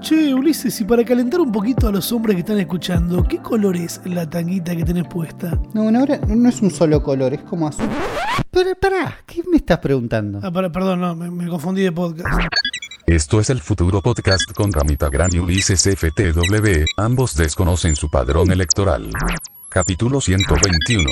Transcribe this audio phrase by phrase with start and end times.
[0.00, 3.76] Che, Ulises, y para calentar un poquito a los hombres que están escuchando, ¿qué color
[3.76, 5.58] es la tanguita que tenés puesta?
[5.74, 7.88] No, bueno, ahora no es un solo color, es como azul.
[8.50, 10.40] Pero pará, ¿qué me estás preguntando?
[10.42, 12.28] Ah, para- perdón, no, me, me confundí de podcast.
[13.06, 18.50] Esto es el futuro podcast con Ramita Gran y Ulises FTW, ambos desconocen su padrón
[18.52, 19.10] electoral.
[19.68, 21.10] Capítulo 121.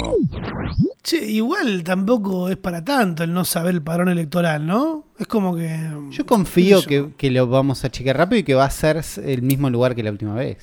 [1.02, 5.03] Che, igual tampoco es para tanto el no saber el padrón electoral, ¿no?
[5.18, 5.78] Es como que...
[6.10, 6.86] Yo confío yo.
[6.88, 9.94] que, que lo vamos a chequear rápido y que va a ser el mismo lugar
[9.94, 10.58] que la última vez.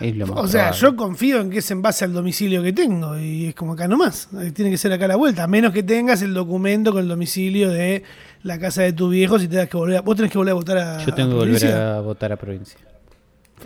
[0.00, 2.72] Es lo más O sea, yo confío en que es en base al domicilio que
[2.72, 4.28] tengo y es como acá nomás.
[4.40, 7.02] Eh, Tiene que ser acá a la vuelta, a menos que tengas el documento con
[7.02, 8.04] el domicilio de
[8.44, 10.54] la casa de tu viejo si tengas que volver a, vos tenés que volver a
[10.54, 12.78] votar a Yo tengo a que volver a votar a provincia.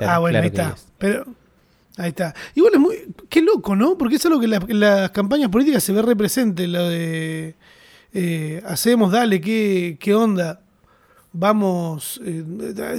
[0.01, 0.69] ah, bueno, claro ahí está.
[0.75, 0.87] es.
[0.99, 1.27] Pero
[1.99, 2.35] ahí está.
[2.55, 2.97] Igual es muy
[3.29, 3.99] qué loco, ¿no?
[3.99, 7.55] Porque es algo que en, la- en las campañas políticas se ve represente lo de
[8.13, 10.61] eh, hacemos, dale, qué, qué onda.
[11.35, 12.45] Vamos, eh,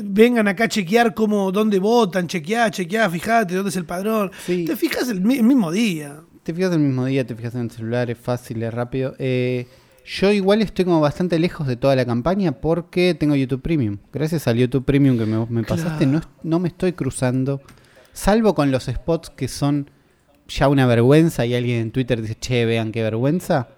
[0.03, 4.31] vengan acá a chequear cómo, dónde votan, chequear, chequear, fíjate dónde es el padrón.
[4.45, 4.65] Sí.
[4.65, 6.21] Te fijas el, mi- el mismo día.
[6.41, 9.15] Te fijas el mismo día, te fijas en el celular, es fácil, es rápido.
[9.19, 9.67] Eh,
[10.03, 13.99] yo igual estoy como bastante lejos de toda la campaña porque tengo YouTube Premium.
[14.11, 17.61] Gracias al YouTube Premium que me, me pasaste, no, no me estoy cruzando.
[18.13, 19.91] Salvo con los spots que son
[20.47, 23.69] ya una vergüenza y alguien en Twitter dice, che, vean qué vergüenza.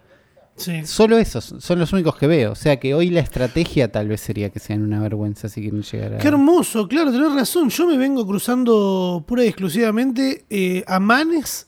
[0.55, 0.85] Sí.
[0.85, 2.53] Solo esos son los únicos que veo.
[2.53, 5.81] O sea que hoy la estrategia tal vez sería que sean una vergüenza si quieren
[5.81, 6.17] llegar a...
[6.17, 7.69] Qué hermoso, claro, tenés razón.
[7.69, 11.67] Yo me vengo cruzando pura y exclusivamente eh, a Manes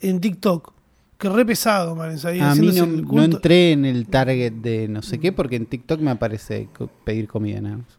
[0.00, 0.72] en TikTok.
[1.18, 2.24] Que re pesado, Manes.
[2.24, 6.00] Ahí a mí no, entré en el target de no sé qué porque en TikTok
[6.00, 6.68] me aparece
[7.04, 7.98] pedir comida nada más.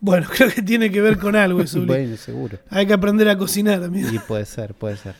[0.00, 1.80] Bueno, creo que tiene que ver con algo eso.
[1.86, 2.58] Bueno, seguro.
[2.68, 4.08] Hay que aprender a cocinar, amigo.
[4.12, 5.14] Y puede ser, puede ser.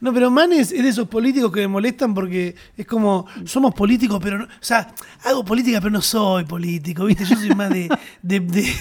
[0.00, 4.18] No, pero Manes es de esos políticos que me molestan porque es como, somos políticos,
[4.22, 4.44] pero no.
[4.44, 4.94] O sea,
[5.24, 7.24] hago política, pero no soy político, ¿viste?
[7.24, 7.88] Yo soy más de.
[8.22, 8.74] de, de,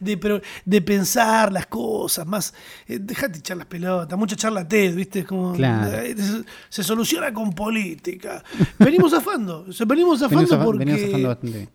[0.00, 2.52] de- pero de pensar las cosas, más.
[2.88, 5.20] eh, dejate echar las pelotas, mucha charla TED, ¿viste?
[5.20, 5.52] Es como.
[5.54, 5.96] Claro.
[5.98, 8.42] eh, se, se soluciona con política.
[8.78, 10.84] Venimos zafando, se venimos zafando Venimos porque.
[10.84, 11.68] venimos zafando bastante.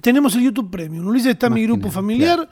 [0.00, 1.06] Tenemos el YouTube Premium.
[1.06, 2.48] Ulises está en mi grupo familiar.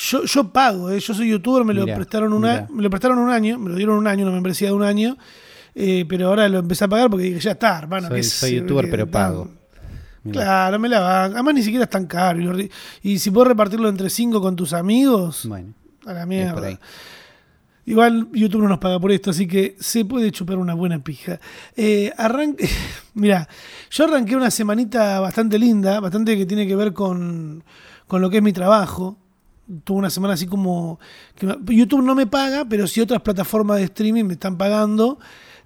[0.00, 1.00] Yo, yo pago, ¿eh?
[1.00, 2.54] yo soy youtuber, me lo Mirá, prestaron un mirá.
[2.58, 4.84] año, me lo prestaron un año, me lo dieron un año, una membresía de un
[4.84, 5.16] año,
[5.74, 8.06] eh, pero ahora lo empecé a pagar porque dije, ya está, hermano.
[8.08, 9.50] Soy- ¿qué soy youtuber, qué- pero pago.
[10.24, 10.32] Mirá.
[10.40, 11.32] Claro, me la van.
[11.34, 12.40] Además ni siquiera es tan caro.
[12.40, 12.70] Y, lo ri-
[13.02, 15.74] y si puedes repartirlo entre cinco con tus amigos, Bueno,
[16.06, 16.78] a la mierda.
[17.86, 21.40] Igual YouTube no nos paga por esto, así que se puede chupar una buena pija.
[21.74, 22.68] Eh, arranque,
[23.14, 23.48] mira,
[23.90, 27.64] yo arranqué una semanita bastante linda, bastante que tiene que ver con,
[28.06, 29.16] con lo que es mi trabajo.
[29.84, 30.98] Tuve una semana así como...
[31.36, 31.46] que
[31.76, 35.18] YouTube no me paga, pero sí otras plataformas de streaming me están pagando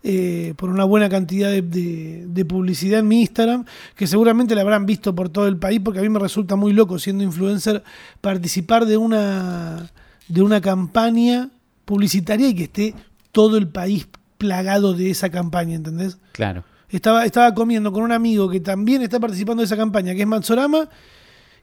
[0.02, 3.64] eh, por una buena cantidad de, de- de publicidad en mi Instagram,
[3.94, 6.72] que seguramente la habrán visto por todo el país, porque a mí me resulta muy
[6.72, 7.84] loco siendo influencer
[8.20, 9.90] participar de una,
[10.26, 11.50] de una campaña
[11.84, 12.94] publicitaria y que esté
[13.30, 14.08] todo el país
[14.38, 16.18] plagado de esa campaña, ¿entendés?
[16.32, 16.64] Claro.
[16.88, 20.26] Estaba, estaba comiendo con un amigo que también está participando de esa campaña, que es
[20.26, 20.88] Mansorama,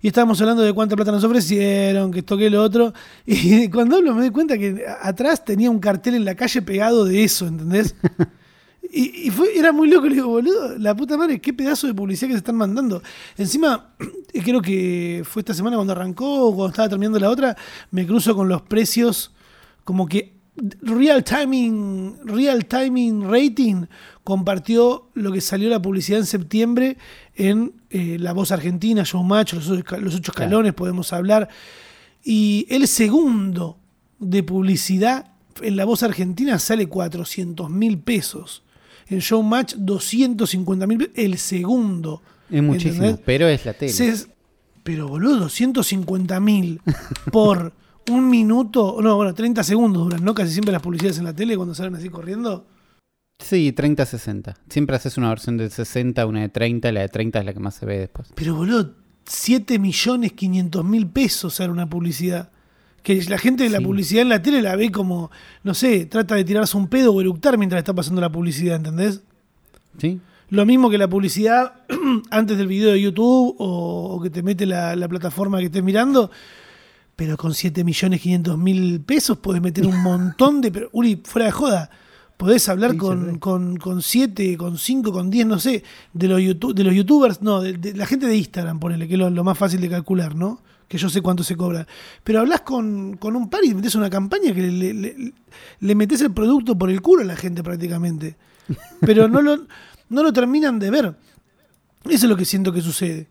[0.01, 2.93] y estábamos hablando de cuánta plata nos ofrecieron, que esto, que lo otro.
[3.25, 7.05] Y cuando hablo me doy cuenta que atrás tenía un cartel en la calle pegado
[7.05, 7.95] de eso, ¿entendés?
[8.91, 11.93] Y, y fue, era muy loco, le digo, boludo, la puta madre, qué pedazo de
[11.93, 13.03] publicidad que se están mandando.
[13.37, 13.93] Encima,
[14.33, 17.55] eh, creo que fue esta semana cuando arrancó, o cuando estaba terminando la otra,
[17.91, 19.31] me cruzo con los precios,
[19.83, 20.39] como que
[20.81, 23.85] Real Timing, Real Timing Rating
[24.23, 26.97] compartió lo que salió la publicidad en septiembre
[27.35, 30.45] en eh, La Voz Argentina, Showmatch, los, ocho- los ocho Claro.
[30.50, 31.50] escalones, podemos hablar.
[32.23, 33.77] Y el segundo
[34.19, 38.63] de publicidad en La Voz Argentina sale 400 mil pesos.
[39.07, 41.13] En Showmatch 250 mil pesos.
[41.16, 42.22] El segundo.
[42.51, 43.22] Es muchísimo, ¿entendés?
[43.25, 43.91] pero es la tele.
[43.94, 44.28] Se-
[44.83, 46.81] pero boludo, 250 mil
[47.31, 47.73] por
[48.09, 50.33] un minuto, no, bueno, 30 segundos duran, ¿no?
[50.33, 52.66] Casi siempre las publicidades en la tele cuando salen así corriendo.
[53.39, 54.55] Sí, 30-60.
[54.69, 57.59] Siempre haces una versión de 60, una de 30, la de 30 es la que
[57.59, 58.27] más se ve después.
[58.35, 58.91] Pero boludo,
[59.25, 62.49] 7 millones 500 mil pesos sale una publicidad.
[63.02, 63.85] Que la gente de la Sí.
[63.85, 65.31] publicidad en la tele la ve como,
[65.64, 69.22] no sé, trata de tirarse un pedo o eructar mientras está pasando la publicidad, ¿entendés?
[69.97, 70.19] ¿Sí?
[70.49, 71.73] Lo mismo que la publicidad
[72.31, 75.84] antes del video de YouTube o, o que te mete la, la plataforma que estés
[75.84, 76.29] mirando.
[77.16, 80.72] Pero con 7 millones 500 mil pesos podés meter un montón de...
[80.72, 81.90] Pero, Uri, fuera de joda,
[82.40, 85.84] podés hablar con, con, con 7, con 5, con 10, no sé,
[86.14, 89.16] de los, YouTube, de los youtubers, no, de, de la gente de Instagram, ponele, que
[89.16, 90.62] es lo, lo más fácil de calcular, ¿no?
[90.88, 91.86] Que yo sé cuánto se cobra.
[92.24, 95.34] Pero hablas con, con un par y metes una campaña que le, le,
[95.82, 98.38] le metes el producto por el culo a la gente prácticamente.
[99.02, 99.66] Pero no lo,
[100.08, 101.16] no lo terminan de ver.
[102.06, 103.28] Eso es lo que siento que sucede.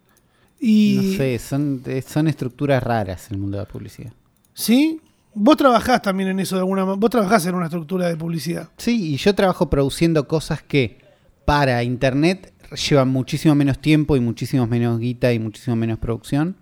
[0.60, 4.12] Y, No sé, son, son estructuras raras el mundo de la publicidad.
[4.52, 5.00] ¿Sí?
[5.40, 6.98] Vos trabajás también en eso de alguna manera.
[6.98, 8.70] Vos trabajás en una estructura de publicidad.
[8.76, 10.98] Sí, y yo trabajo produciendo cosas que
[11.44, 12.52] para internet
[12.88, 16.56] llevan muchísimo menos tiempo y muchísimo menos guita y muchísimo menos producción.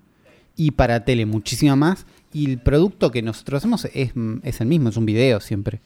[0.57, 2.07] Y para tele muchísimo más.
[2.35, 4.13] Y el producto que nosotros hacemos es,
[4.43, 5.81] es el mismo, es un video siempre.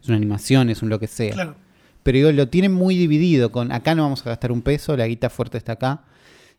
[0.00, 1.32] Es una animación, es un lo que sea.
[1.32, 1.56] Claro.
[2.04, 5.08] Pero digo, lo tienen muy dividido con acá no vamos a gastar un peso, la
[5.08, 6.04] guita fuerte está acá.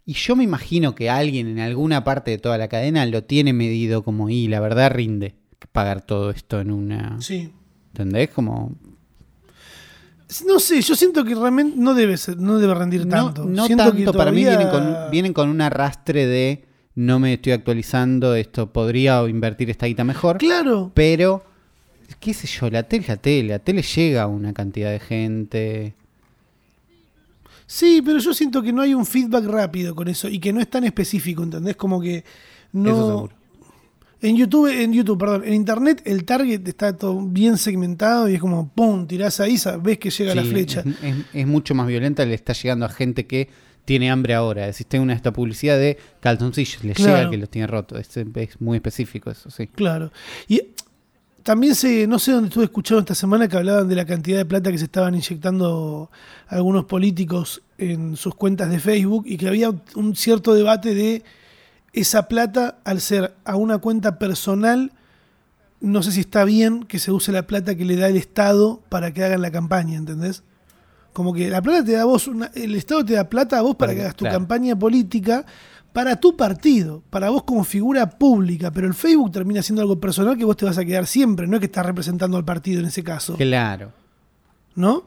[0.05, 3.53] Y yo me imagino que alguien en alguna parte de toda la cadena lo tiene
[3.53, 5.35] medido como, y la verdad rinde
[5.71, 7.19] pagar todo esto en una...
[7.21, 7.51] Sí.
[7.93, 8.29] ¿Entendés?
[8.29, 8.75] Como...
[10.45, 13.45] No sé, yo siento que realmente no debe ser, no debe rendir No, tanto.
[13.45, 16.65] no Siento que tanto, para mí vienen con, vienen con un arrastre de
[16.95, 20.39] no me estoy actualizando, esto podría invertir esta guita mejor.
[20.39, 20.91] Claro.
[20.93, 21.43] Pero,
[22.19, 24.99] qué sé yo, la tele es la tele, la tele llega a una cantidad de
[24.99, 25.95] gente.
[27.67, 30.59] Sí, pero yo siento que no hay un feedback rápido con eso y que no
[30.59, 31.75] es tan específico, ¿entendés?
[31.75, 32.23] Como que
[32.71, 32.89] no.
[32.89, 33.35] Eso seguro.
[34.21, 38.39] En YouTube, en YouTube, perdón, en internet el target está todo bien segmentado y es
[38.41, 40.79] como pum, tirás ahí, ves que llega la flecha.
[40.81, 43.47] Es, es- es mucho más violenta, le está llegando a gente que
[43.85, 44.69] tiene hambre ahora.
[44.87, 47.17] Tengo una esta publicidad de calzoncillos, le Claro.
[47.17, 47.99] llega que los tiene rotos.
[47.99, 49.67] Es, es muy específico eso, sí.
[49.67, 50.11] Claro.
[50.47, 50.61] Y
[51.43, 54.45] también se, no sé dónde estuve escuchando esta semana que hablaban de la cantidad de
[54.45, 56.11] plata que se estaban inyectando
[56.47, 61.23] algunos políticos en sus cuentas de Facebook y que había un cierto debate de
[61.93, 64.91] esa plata al ser a una cuenta personal,
[65.79, 68.81] no sé si está bien que se use la plata que le da el Estado
[68.89, 70.43] para que hagan la campaña, ¿entendés?
[71.13, 73.61] Como que la plata te da a vos, una- el Estado te da plata a
[73.61, 74.37] vos para Para que que- hagas tu claro.
[74.39, 75.45] campaña política
[75.93, 80.37] para tu partido, para vos como figura pública, pero el Facebook termina siendo algo personal
[80.37, 82.85] que vos te vas a quedar siempre, no es que estás representando al partido en
[82.87, 83.91] ese caso, Claro.
[84.75, 85.03] ¿no?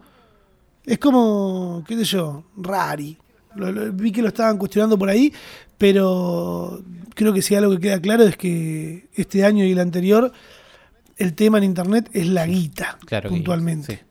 [0.84, 3.16] Es como, qué sé yo, rari.
[3.56, 5.32] Lo- lo- vi que lo estaban cuestionando por ahí,
[5.78, 6.82] pero
[7.14, 10.32] creo que si algo que queda claro es que este año y el anterior
[11.16, 13.96] el tema en internet es la guita, Claro que puntualmente.
[13.96, 14.02] sí.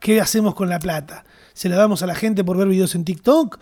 [0.00, 1.24] ¿Qué hacemos con la plata?
[1.54, 3.58] ¿Se la damos a la gente por ver videos en TikTok?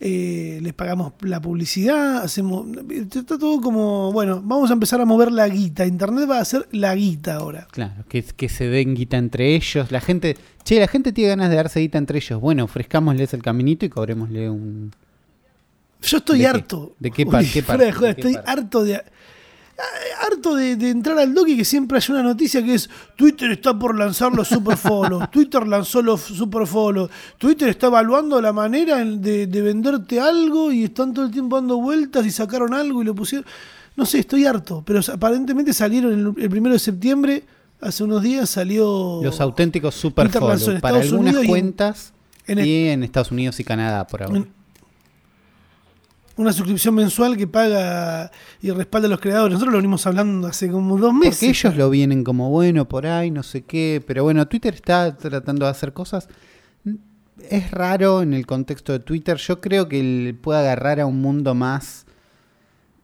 [0.00, 2.18] Eh, ¿Les pagamos la publicidad?
[2.18, 5.86] hacemos Está todo como, bueno, vamos a empezar a mover la guita.
[5.86, 7.66] Internet va a ser la guita ahora.
[7.70, 9.90] Claro, que, que se den guita entre ellos.
[9.92, 12.40] La gente, che, la gente tiene ganas de darse guita entre ellos.
[12.40, 14.90] Bueno, ofrezcámosles el caminito y cobrémosle un...
[16.02, 16.48] Yo estoy ¿De qué?
[16.50, 16.94] harto.
[16.98, 18.50] ¿De qué Uy, par- qué de ¿De qué estoy parte?
[18.50, 19.02] harto de.
[19.78, 22.88] Ah, Harto de, de entrar al doc y que siempre haya una noticia que es
[23.16, 28.40] Twitter está por lanzar los super follows, Twitter lanzó los super follows, Twitter está evaluando
[28.40, 32.72] la manera de, de venderte algo y están todo el tiempo dando vueltas y sacaron
[32.74, 33.46] algo y lo pusieron.
[33.96, 37.44] No sé, estoy harto, pero aparentemente salieron el, el primero de septiembre,
[37.80, 39.20] hace unos días salió.
[39.22, 42.12] Los auténticos super Twitter lanzó en follow para algunas Unidos y en- cuentas
[42.46, 44.36] en y en Estados Unidos y Canadá por ahora.
[44.38, 44.63] En-
[46.36, 49.52] una suscripción mensual que paga y respalda a los creadores.
[49.54, 51.36] Nosotros lo venimos hablando hace como dos meses.
[51.36, 54.02] Porque ellos lo vienen como bueno por ahí, no sé qué.
[54.06, 56.28] Pero bueno, Twitter está tratando de hacer cosas.
[57.48, 59.36] Es raro en el contexto de Twitter.
[59.36, 62.06] Yo creo que él puede agarrar a un mundo más.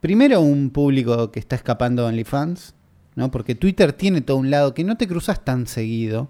[0.01, 2.75] Primero, un público que está escapando de OnlyFans.
[3.15, 3.31] ¿no?
[3.31, 6.29] Porque Twitter tiene todo un lado que no te cruzas tan seguido.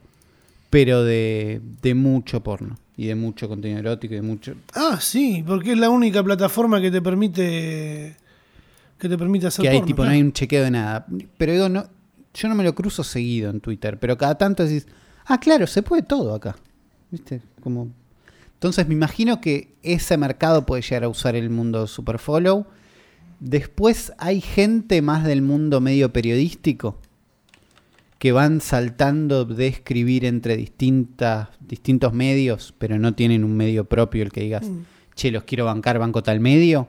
[0.69, 2.77] Pero de, de mucho porno.
[3.01, 4.53] Y de mucho contenido erótico y de mucho.
[4.75, 8.15] Ah, sí, porque es la única plataforma que te permite
[8.99, 11.07] que te permite hacer que hay porno, tipo, no hay un chequeo de nada.
[11.35, 11.87] Pero digo, no,
[12.31, 14.85] yo no me lo cruzo seguido en Twitter, pero cada tanto decís,
[15.25, 16.55] ah, claro, se puede todo acá.
[17.09, 17.41] ¿Viste?
[17.63, 17.87] Como.
[18.53, 22.67] Entonces me imagino que ese mercado puede llegar a usar el mundo Superfollow.
[23.39, 26.99] Después hay gente más del mundo medio periodístico
[28.21, 34.21] que van saltando de escribir entre distintas, distintos medios, pero no tienen un medio propio
[34.21, 34.81] el que digas, Mm.
[35.15, 36.87] che, los quiero bancar, banco tal medio,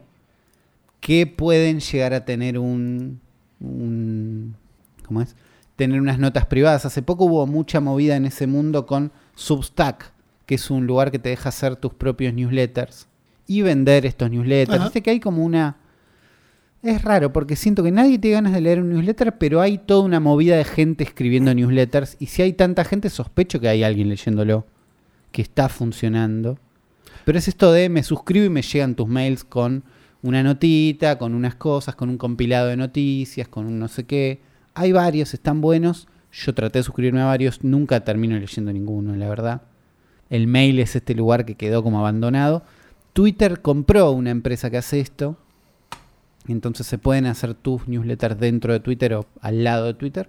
[1.01, 3.19] que pueden llegar a tener un,
[3.61, 4.57] un
[5.07, 5.35] ¿cómo es?
[5.75, 6.85] Tener unas notas privadas.
[6.85, 10.13] Hace poco hubo mucha movida en ese mundo con Substack,
[10.45, 13.09] que es un lugar que te deja hacer tus propios newsletters
[13.47, 14.83] y vender estos newsletters.
[14.83, 15.79] Viste que hay como una...
[16.83, 20.01] Es raro porque siento que nadie tiene ganas de leer un newsletter, pero hay toda
[20.01, 22.17] una movida de gente escribiendo newsletters.
[22.19, 24.67] Y si hay tanta gente, sospecho que hay alguien leyéndolo
[25.31, 26.59] que está funcionando.
[27.25, 29.85] Pero es esto de me suscribo y me llegan tus mails con
[30.23, 34.41] una notita, con unas cosas, con un compilado de noticias, con un no sé qué.
[34.75, 36.09] Hay varios, están buenos.
[36.33, 39.63] Yo traté de suscribirme a varios, nunca termino leyendo ninguno, la verdad.
[40.31, 42.65] El mail es este lugar que quedó como abandonado.
[43.13, 45.37] Twitter compró una empresa que hace esto.
[46.49, 50.29] Entonces se pueden hacer tus newsletters dentro de Twitter o al lado de Twitter.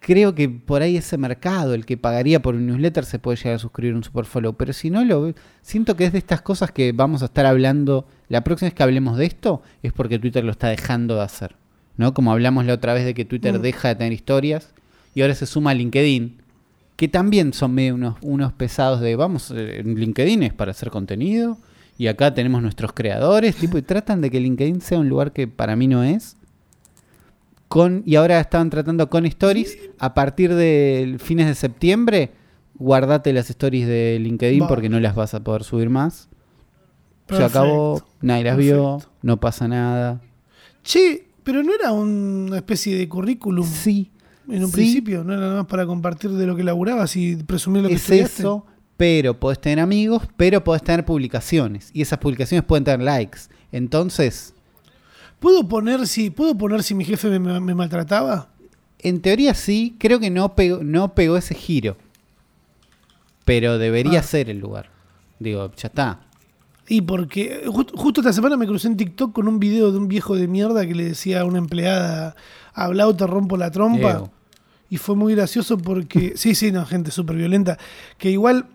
[0.00, 3.54] creo que por ahí ese mercado, el que pagaría por un newsletter, se puede llegar
[3.54, 4.52] a suscribir un superfollow.
[4.54, 8.06] Pero si no lo siento que es de estas cosas que vamos a estar hablando.
[8.28, 11.56] La próxima vez que hablemos de esto es porque Twitter lo está dejando de hacer.
[11.96, 12.14] ¿No?
[12.14, 13.62] Como hablamos la otra vez de que Twitter Mm.
[13.62, 14.74] deja de tener historias.
[15.14, 16.36] Y ahora se suma LinkedIn.
[16.96, 21.58] Que también son medio unos, unos pesados de vamos, eh, LinkedIn es para hacer contenido.
[21.98, 25.48] Y acá tenemos nuestros creadores, tipo, y tratan de que LinkedIn sea un lugar que
[25.48, 26.36] para mí no es.
[27.68, 29.76] Con y ahora estaban tratando con stories.
[29.98, 32.32] A partir de fines de septiembre
[32.78, 34.68] guardate las stories de LinkedIn Va.
[34.68, 36.28] porque no las vas a poder subir más.
[37.28, 40.20] Se acabó nadie las vio no pasa nada.
[40.84, 44.12] Che, pero no era una especie de currículum sí
[44.48, 44.76] en un sí.
[44.76, 47.94] principio, no era nada más para compartir de lo que laburabas y presumir lo que
[47.94, 48.42] es estudiaste.
[48.42, 53.40] eso pero podés tener amigos pero podés tener publicaciones y esas publicaciones pueden tener likes
[53.72, 54.52] entonces
[55.38, 58.48] ¿Puedo poner si puedo poner si mi jefe me, maltrataba?
[58.98, 61.96] en teoría sí creo que no pegó, no pegó ese giro
[63.44, 64.22] pero debería Ah.
[64.22, 64.90] ser el lugar
[65.38, 66.20] digo ya está
[66.88, 70.06] Y porque ju- justo esta semana me crucé en TikTok con un video de un
[70.08, 72.36] viejo de mierda que le decía a una empleada,
[72.74, 74.30] habla o te rompo la trompa.
[74.88, 77.76] Y fue muy gracioso porque, sí, sí, no, gente súper violenta.
[78.18, 78.66] Que igual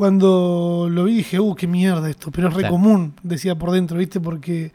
[0.00, 2.72] cuando lo vi dije, uh, qué mierda esto, pero es re Claro.
[2.76, 4.18] común, decía por dentro, ¿viste?
[4.18, 4.72] Porque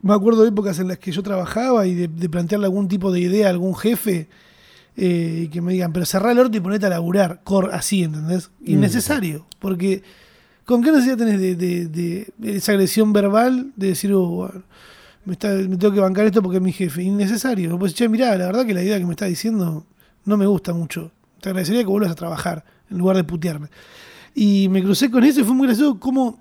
[0.00, 3.12] me acuerdo de épocas en las que yo trabajaba y de, de plantearle algún tipo
[3.12, 4.30] de idea a algún jefe
[4.96, 8.04] eh, y que me digan, pero cerrá el orto y ponete a laburar, cor así,
[8.04, 8.50] ¿entendés?
[8.64, 10.02] Innecesario, porque
[10.64, 14.62] ¿con qué necesidad tenés de, de- de- de esa agresión verbal de decir, oh, bueno,
[15.26, 17.02] me, está- me tengo que bancar esto porque es mi jefe?
[17.02, 17.78] Innecesario.
[17.78, 19.84] Pues, che, mirá, la verdad que la idea que me está diciendo
[20.24, 21.10] no me gusta mucho.
[21.42, 23.68] Te agradecería que vuelvas a trabajar en lugar de putearme.
[24.34, 26.40] Y me crucé con eso y fue muy gracioso como...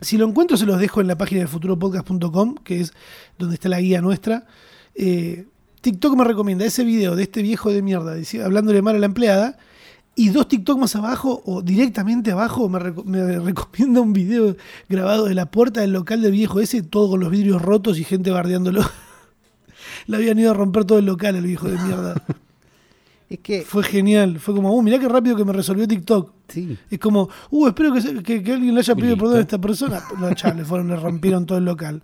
[0.00, 2.92] Si lo encuentro se los dejo en la página de futuropodcast.com, que es
[3.38, 4.46] donde está la guía nuestra.
[4.94, 5.46] Eh,
[5.80, 9.56] TikTok me recomienda ese video de este viejo de mierda hablándole mal a la empleada.
[10.16, 14.56] Y dos TikTok más abajo, o directamente abajo, me, me recomienda un video
[14.88, 18.04] grabado de la puerta del local del viejo ese, todo con los vidrios rotos y
[18.04, 18.82] gente bardeándolo.
[20.06, 22.22] Le habían ido a romper todo el local al viejo de mierda.
[23.34, 24.38] Es que Fue genial.
[24.38, 26.32] Fue como, uh, mirá qué rápido que me resolvió TikTok.
[26.48, 29.24] sí Es como, uh, espero que, se- que- que alguien le haya pedido listo.
[29.24, 30.02] perdón a esta persona.
[30.18, 32.02] No, ya, le fueron, le rompieron todo el local.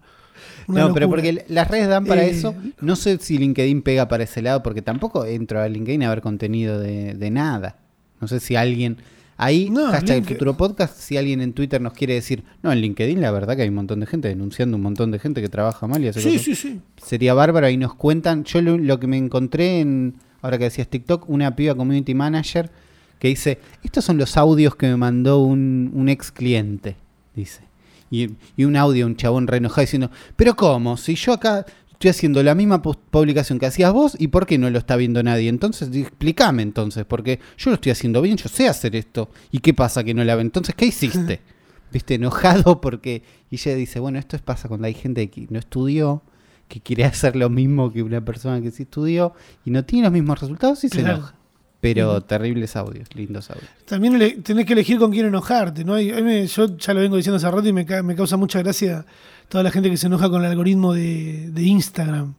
[0.68, 2.54] Una no, pero porque las redes dan para Eh, eso.
[2.80, 6.20] No sé si LinkedIn pega para ese lado, porque tampoco entro a LinkedIn a ver
[6.22, 7.76] contenido de, de nada.
[8.20, 8.98] No sé si alguien.
[9.42, 12.80] Ahí, No, hashtag el futuro podcast, si alguien en Twitter nos quiere decir, no, en
[12.82, 15.48] LinkedIn la verdad que hay un montón de gente denunciando un montón de gente que
[15.48, 16.44] trabaja mal y hace Sí, cosas.
[16.44, 16.80] sí, sí.
[17.02, 18.44] Sería bárbaro, ahí nos cuentan.
[18.44, 22.70] Yo lo, lo que me encontré en, ahora que decías TikTok, una piba community manager
[23.18, 26.96] que dice, estos son los audios que me mandó un, un ex cliente,
[27.34, 27.62] dice.
[28.10, 30.96] Y, y un audio, un chabón re enojado diciendo, pero ¿cómo?
[30.96, 34.56] Si yo acá estoy haciendo la misma pu- publicación que hacías vos, ¿y por qué
[34.58, 35.48] no lo está viendo nadie?
[35.50, 39.28] Entonces, explícame entonces, porque yo lo estoy haciendo bien, yo sé hacer esto.
[39.52, 40.42] ¿Y qué pasa que no la ve?
[40.42, 41.40] Entonces, ¿qué hiciste?
[41.92, 43.22] Viste, enojado porque...
[43.50, 46.22] Y ella dice, bueno, esto es- pasa cuando hay gente que no estudió,
[46.70, 49.34] que quiere hacer lo mismo que una persona que sí estudió
[49.66, 51.34] y no tiene los mismos resultados y se enoja.
[51.82, 53.68] Pero terribles audios, lindos audios.
[53.86, 55.94] También ele- tenés que elegir con quién enojarte, ¿no?
[55.94, 59.04] Me- yo ya lo vengo diciendo hace rato y me, ca- me causa mucha gracia
[59.48, 62.34] toda la gente que se enoja con el algoritmo de, de Instagram.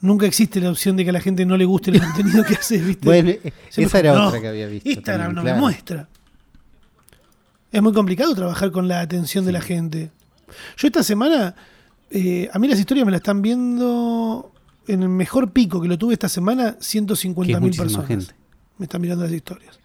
[0.00, 2.54] Nunca existe la opción de que a la gente no le guste el contenido que
[2.54, 3.06] haces, ¿viste?
[3.06, 3.30] Bueno,
[3.70, 4.88] Siempre esa era como, otra "No, que había visto.
[4.90, 5.56] Instagram también, no claro.
[5.56, 6.08] me muestra.
[7.72, 10.10] Es muy complicado trabajar con la atención de la gente.
[10.76, 11.54] Yo esta semana,
[12.10, 14.52] eh, a mí las historias me las están viendo
[14.86, 18.06] en el mejor pico que lo tuve esta semana, Que es 150 mil personas.
[18.08, 18.34] gente.
[18.78, 19.78] Me están mirando las historias.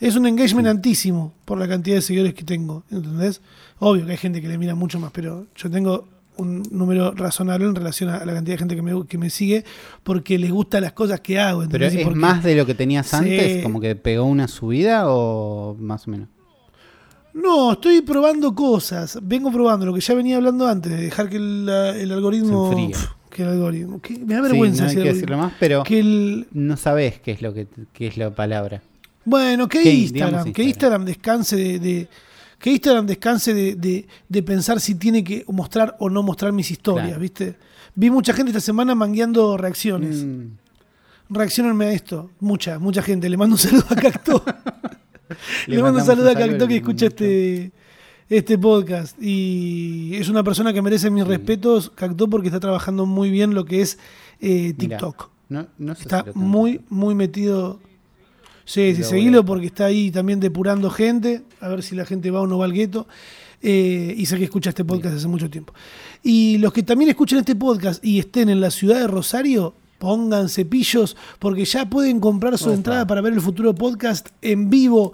[0.00, 3.40] Es un engagement altísimo por la cantidad de seguidores que tengo, ¿entendés?
[3.78, 7.64] Obvio que hay gente que le mira mucho más, pero yo tengo un número razonable
[7.66, 9.64] en relación a la cantidad de gente que me, que me sigue
[10.02, 11.60] porque les gustan las cosas que hago.
[11.60, 11.94] Pero ¿entendés?
[11.94, 15.76] Y es porque- más de lo que tenías antes, como que pegó una subida o
[15.78, 16.28] más o menos.
[17.34, 19.18] No, estoy probando cosas.
[19.22, 22.70] Vengo probando lo que ya venía hablando antes, de dejar que el, el algoritmo.
[22.72, 22.94] Se enfríe.
[22.94, 24.00] Pf, que el algoritmo.
[24.00, 27.18] que me da Sí, vergüenza no hay que decirlo más, pero Que el, no sabés
[27.20, 28.80] qué es lo que qué es la palabra.
[29.24, 30.68] bueno, que Instagram, que Instagram.
[30.68, 32.08] Instagram descanse de, de-
[32.60, 36.70] que Instagram descanse de, de- de pensar si tiene que mostrar o no mostrar mis
[36.70, 37.20] historias, Claro.
[37.20, 37.56] ¿viste?
[37.96, 40.24] Vi mucha gente esta semana mangueando reacciones.
[40.24, 40.46] Mm,
[41.30, 42.30] Reaccionenme a esto.
[42.40, 43.28] Mucha, mucha gente.
[43.28, 44.44] Le mando un saludo a Cacto.
[45.66, 47.72] Le, mando un saludo a Cacto que escucha este,
[48.28, 49.20] este podcast.
[49.20, 53.64] Y es una persona que merece mis respetos, Cacto, porque está trabajando muy bien lo
[53.64, 53.98] que es
[54.40, 55.30] eh, Mirá, TikTok.
[55.48, 57.80] No, no sé Está muy, muy metido.
[58.64, 62.30] Sí, sí, Lo seguilo porque está ahí también depurando gente, a ver si la gente
[62.30, 63.06] va o no va al gueto.
[63.66, 65.72] Eh, y sé que escucha este podcast hace mucho tiempo.
[66.22, 70.48] Y los que también escuchen este podcast y estén en la ciudad de Rosario, Pongan
[70.48, 75.12] cepillos porque ya pueden comprar su entrada para ver el futuro podcast en vivo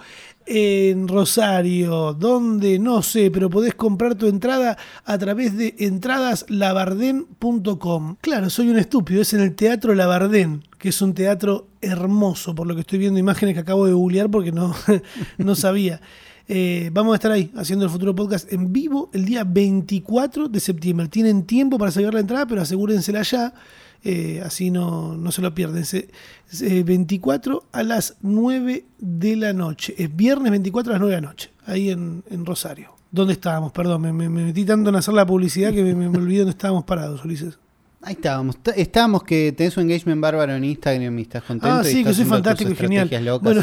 [0.52, 8.16] en Rosario, donde no sé, pero podés comprar tu entrada a través de entradaslabarden.com.
[8.20, 12.66] Claro, soy un estúpido, es en el Teatro Labardén, que es un teatro hermoso, por
[12.66, 14.74] lo que estoy viendo imágenes que acabo de googlear porque no,
[15.38, 16.00] no sabía.
[16.48, 20.58] Eh, vamos a estar ahí haciendo el futuro podcast en vivo el día 24 de
[20.58, 21.06] septiembre.
[21.06, 23.54] Tienen tiempo para sacar la entrada, pero asegúrensela ya.
[24.04, 25.84] Eh, así no, no se lo pierden.
[25.84, 26.08] Se-
[26.48, 29.94] se- 24 a las 9 de la noche.
[29.98, 31.50] Es viernes 24 a las 9 de la noche.
[31.66, 32.92] Ahí en, en Rosario.
[33.12, 33.72] ¿Dónde estábamos?
[33.72, 36.52] Perdón, me, me- me metí tanto en hacer la publicidad que me, me, olvidé dónde
[36.52, 37.58] estábamos parados, Ulises.
[38.02, 38.56] Ahí estábamos.
[38.76, 41.74] Estábamos que tenés un engagement bárbaro en Instagram y estás contento.
[41.76, 43.10] Ah, sí, que soy fantástico y genial.
[43.24, 43.42] locas.
[43.42, 43.62] Bueno,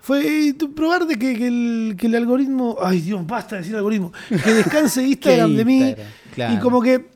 [0.00, 2.76] fue eh, probar de que, que el, que el algoritmo.
[2.82, 4.12] Ay, Dios, basta de decir algoritmo.
[4.28, 5.94] Que descanse Instagram de mí.
[6.34, 6.54] Claro.
[6.54, 7.06] Y como que,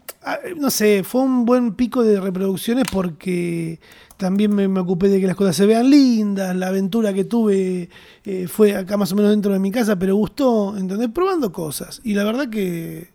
[0.57, 3.81] no sé, fue un buen pico de reproducciones porque
[4.17, 6.55] también me, me ocupé de que las cosas se vean lindas.
[6.55, 7.91] La aventura que tuve
[8.25, 11.09] eh, fue acá más o menos dentro de mi casa, pero gustó, ¿entendés?
[11.09, 12.00] Probando cosas.
[12.05, 13.11] Y la verdad que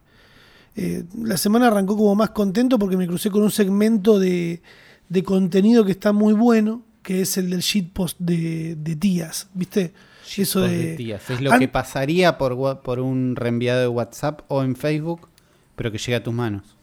[0.76, 4.62] eh, la semana arrancó como más contento porque me crucé con un segmento de,
[5.10, 9.94] de contenido que está muy bueno, que es el del shitpost de, de tías, ¿viste?
[10.36, 11.30] Eso de, de tías.
[11.30, 15.30] Es lo que pasaría por, por un reenviado de WhatsApp o en Facebook,
[15.78, 16.77] pero que llega a tus manos.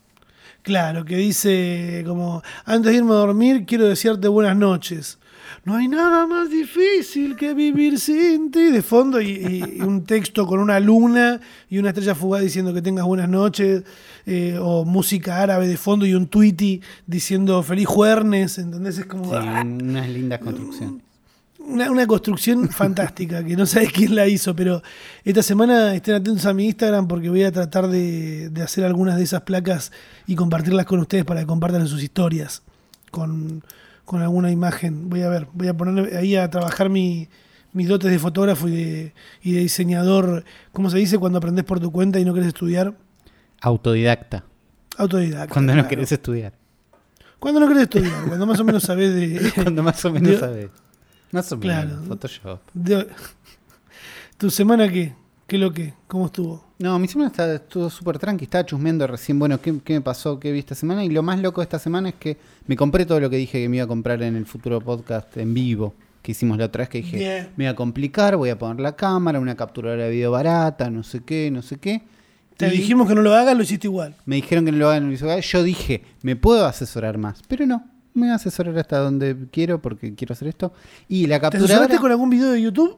[0.64, 5.18] Claro, que dice como, antes de irme a dormir quiero desearte buenas noches.
[5.66, 8.71] No hay nada más difícil que vivir sin ti.
[8.71, 13.04] De fondo y, un texto con una luna y una estrella fugaz diciendo que tengas
[13.04, 13.85] buenas noches.
[14.25, 18.56] eh, o música árabe de fondo y un tweety diciendo feliz juernes.
[18.56, 18.97] ¿Entendés?
[18.97, 21.02] Es como Sí, ah, unas lindas construcciones.
[21.66, 24.54] Una, una construcción fantástica que no sabes quién la hizo.
[24.54, 24.83] Pero
[25.25, 29.16] esta semana estén atentos a mi Instagram porque voy a tratar de, de hacer algunas
[29.16, 29.92] de esas placas
[30.26, 32.62] y compartirlas con ustedes para que compartan en sus historias
[33.11, 33.62] con,
[34.04, 35.09] con alguna imagen.
[35.09, 37.28] Voy a ver, voy a poner ahí a trabajar mi,
[37.73, 40.44] mis dotes de fotógrafo y de, y de diseñador.
[40.73, 42.94] ¿Cómo se dice cuando aprendes por tu cuenta y no querés estudiar?
[43.61, 44.44] Autodidacta.
[44.97, 45.52] Autodidacta.
[45.52, 45.88] Cuando no claro.
[45.88, 46.52] querés estudiar.
[47.38, 50.71] Cuando no querés estudiar, cuando más o menos sabés de, Cuando más o menos sabes.
[51.35, 51.88] Más o Claro.
[51.88, 52.07] menos.
[52.07, 52.61] Photoshop.
[52.73, 53.06] de-
[54.39, 55.15] ¿Tu semana qué?
[55.47, 55.95] ¿Qué lo que?
[56.06, 56.65] ¿Cómo estuvo?
[56.78, 58.45] No, mi semana está- estuvo súper tranqui.
[58.45, 60.41] Estaba chusmeando recién, bueno, ¿qué, qué me pasó?
[60.41, 61.04] ¿Qué vi esta semana?
[61.04, 63.61] Y lo más loco de esta semana es que me compré todo lo que dije
[63.63, 65.95] que me iba a comprar en el futuro podcast en vivo.
[66.23, 67.49] Que hicimos la otra vez que dije, Bien.
[67.56, 71.02] me iba a complicar, voy a poner la cámara, una capturadora de video barata, no
[71.02, 72.02] sé qué, no sé qué.
[72.56, 74.15] Te Y dijimos que no lo hagas, lo hiciste igual.
[74.25, 75.41] Me dijeron que no lo hagan en el visual.
[75.43, 77.85] Yo dije, me puedo asesorar más, pero no.
[78.15, 80.73] Me voy a asesorar hasta donde quiero porque quiero hacer esto.
[81.09, 81.75] Y la ¿Te capturadora...
[81.75, 82.97] asesoraste con algún video de YouTube?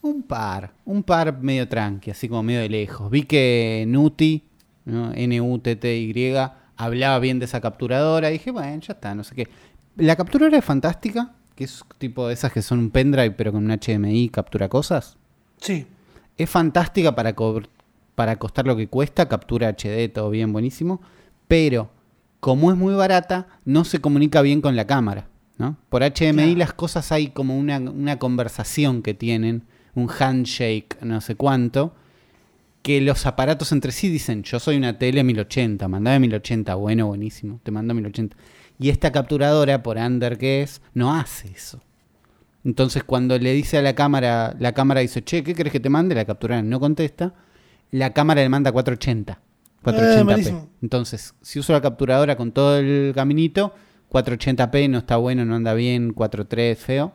[0.00, 3.10] Un par, un par medio tranqui, así como medio de lejos.
[3.10, 4.42] Vi que Nuti,
[4.84, 5.12] ¿no?
[5.14, 6.34] N-U-T-T-Y,
[6.76, 8.30] hablaba bien de esa capturadora.
[8.30, 9.48] Y dije, bueno, ya está, no sé qué.
[9.96, 13.70] La capturadora es fantástica, que es tipo de esas que son un pendrive, pero con
[13.70, 15.16] un HDMI captura cosas.
[15.58, 15.86] Sí.
[16.36, 17.60] Es fantástica para, co-
[18.14, 21.00] para costar lo que cuesta, captura HD, todo bien, buenísimo.
[21.46, 21.90] Pero,
[22.42, 25.28] como es muy barata, no se comunica bien con la cámara.
[25.58, 25.76] ¿no?
[25.88, 26.56] Por HDMI Claro.
[26.56, 29.62] las cosas hay como una, una conversación que tienen,
[29.94, 31.94] un handshake, no sé cuánto,
[32.82, 37.60] que los aparatos entre sí dicen, yo soy una tele 1080, mandame 1080, bueno, buenísimo,
[37.62, 38.36] te mando 1080.
[38.76, 41.80] Y esta capturadora, por under que es, no hace eso.
[42.64, 45.90] Entonces cuando le dice a la cámara, la cámara dice, che, ¿qué crees que te
[45.90, 46.16] mande?
[46.16, 47.34] La capturadora no contesta,
[47.92, 49.38] la cámara le manda 480.
[49.82, 50.46] 480p.
[50.46, 50.54] Eh.
[50.82, 53.74] Entonces, si uso la capturadora con todo el caminito,
[54.10, 57.12] 480p no está bueno, no anda bien, 4.3 feo.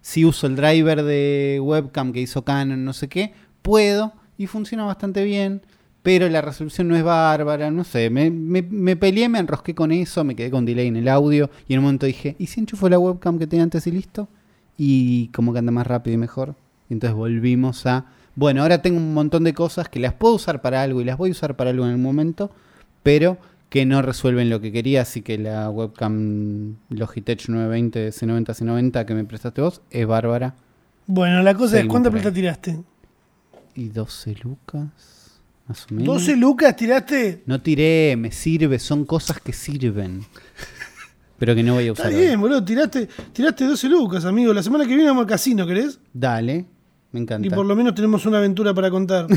[0.00, 3.32] Si uso el driver de webcam que hizo Canon, no sé qué,
[3.62, 5.62] puedo y funciona bastante bien,
[6.02, 9.90] pero la resolución no es bárbara, no sé, me, me, me peleé, me enrosqué con
[9.90, 12.60] eso, me quedé con delay en el audio y en un momento dije, ¿y si
[12.60, 14.28] enchufo la webcam que tenía antes y listo?
[14.78, 16.54] Y como que anda más rápido y mejor.
[16.88, 20.62] Y entonces volvimos a, bueno, ahora tengo un montón de cosas que las puedo usar
[20.62, 22.50] para algo y las voy a usar para algo en el momento,
[23.02, 29.04] pero que no resuelven lo que quería, así que la webcam Logitech 920 C90 C90
[29.04, 30.54] que me prestaste vos es bárbara.
[31.06, 32.78] Bueno, la cosa es, ¿cuánta plata tiraste?
[33.74, 36.22] Y 12 lucas, más o menos.
[36.28, 37.42] ¿12 lucas tiraste?
[37.46, 40.24] No tiré, me sirve, son cosas que sirven.
[41.38, 42.12] Pero que no voy a Está usar.
[42.14, 42.40] bien, ahora.
[42.40, 44.54] boludo, tiraste, tiraste 12 lucas, amigo.
[44.54, 46.00] La semana que viene vamos al casino, ¿querés?
[46.14, 46.64] Dale,
[47.12, 47.46] me encanta.
[47.46, 49.26] Y por lo menos tenemos una aventura para contar.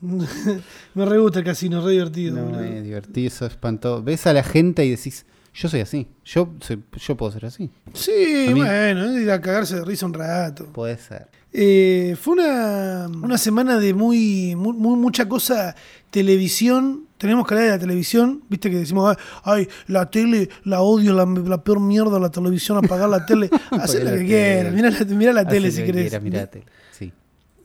[0.00, 2.36] Me re gusta el casino, re divertido.
[2.36, 2.62] No, boludo.
[2.62, 4.02] es divertido, eso espantó.
[4.02, 7.68] Ves a la gente y decís, yo soy así, yo, soy- yo puedo ser así.
[7.94, 10.66] Sí, bueno, es ir a cagarse de risa un rato.
[10.72, 11.26] Puede ser.
[11.52, 15.74] Eh, fue una, una semana de muy, muy- mucha cosa
[16.10, 21.12] televisión tenemos que hablar de la televisión, viste que decimos, ay, la tele, la odio,
[21.12, 23.50] la, la peor mierda, la televisión, apagar la tele.
[23.70, 26.02] Apagar lo la que quieras, mira la, mirá la Hacé tele si que querés.
[26.04, 26.64] quieras, mirá la tele.
[26.92, 27.12] Sí.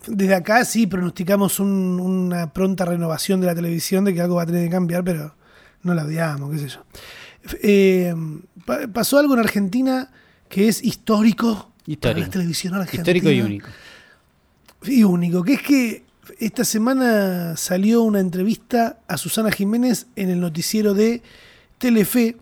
[0.08, 4.44] Desde acá sí pronosticamos un- una pronta renovación de la televisión, de que algo va
[4.44, 5.36] a tener que cambiar, pero
[5.84, 6.84] no la odiamos, qué sé yo.
[7.62, 8.14] Eh,
[8.66, 10.10] pa- pasó algo en Argentina
[10.50, 12.26] que es histórico, para Histórico.
[12.28, 13.02] la televisión argentina.
[13.02, 13.68] Histórico y único.
[14.86, 16.03] Y único, que es que
[16.40, 21.22] esta semana salió una entrevista a Susana Jiménez en el noticiero de
[21.78, 22.38] Telefe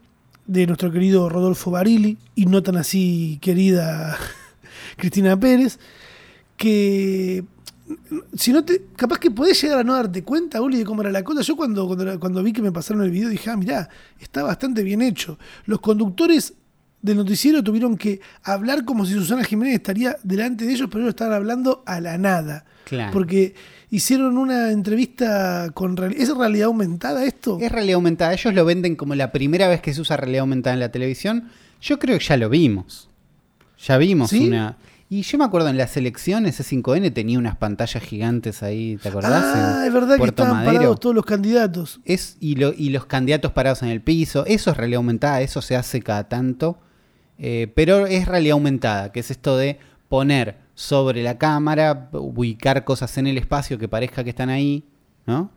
[0.46, 4.18] de nuestro querido Rodolfo Barili y no tan así querida
[4.98, 5.80] Cristina Pérez,
[6.58, 7.44] que
[8.36, 11.12] si no te, capaz que podés llegar a no darte cuenta, Uli, de cómo era
[11.12, 11.42] la cosa.
[11.42, 14.84] Yo cuando, cuando, cuando vi que me pasaron el video dije, ah, mirá, está bastante
[14.84, 15.38] bien hecho.
[15.66, 16.54] Los conductores
[17.02, 21.12] del noticiero tuvieron que hablar como si Susana Jiménez estaría delante de ellos, pero ellos
[21.12, 22.66] estaban hablando a la nada.
[22.86, 23.12] Claro.
[23.12, 23.56] Porque
[23.92, 25.96] hicieron una entrevista con...
[26.18, 27.60] ¿Es realidad aumentada esto?
[27.62, 28.34] Es realidad aumentada.
[28.34, 31.50] Ellos lo venden como la primera vez que se usa realidad aumentada en la televisión.
[31.82, 33.10] Yo creo que ya lo vimos.
[33.86, 34.48] Ya vimos ¿Sí?
[34.48, 34.78] una.
[35.10, 39.44] Y yo me acuerdo en las elecciones, C5N tenía unas pantallas gigantes ahí, ¿te acordás?
[39.46, 40.74] ah, En es verdad que estaban Madero.
[40.74, 42.00] parados todos los candidatos.
[42.06, 44.46] Es, y, lo- y los candidatos parados en el piso.
[44.46, 46.80] Eso es realidad aumentada, eso se hace cada tanto.
[47.40, 53.16] Eh, pero es realidad aumentada, que es esto de poner sobre la cámara, ubicar cosas
[53.20, 54.84] en el espacio que parezca que están ahí,
[55.28, 55.52] ¿no?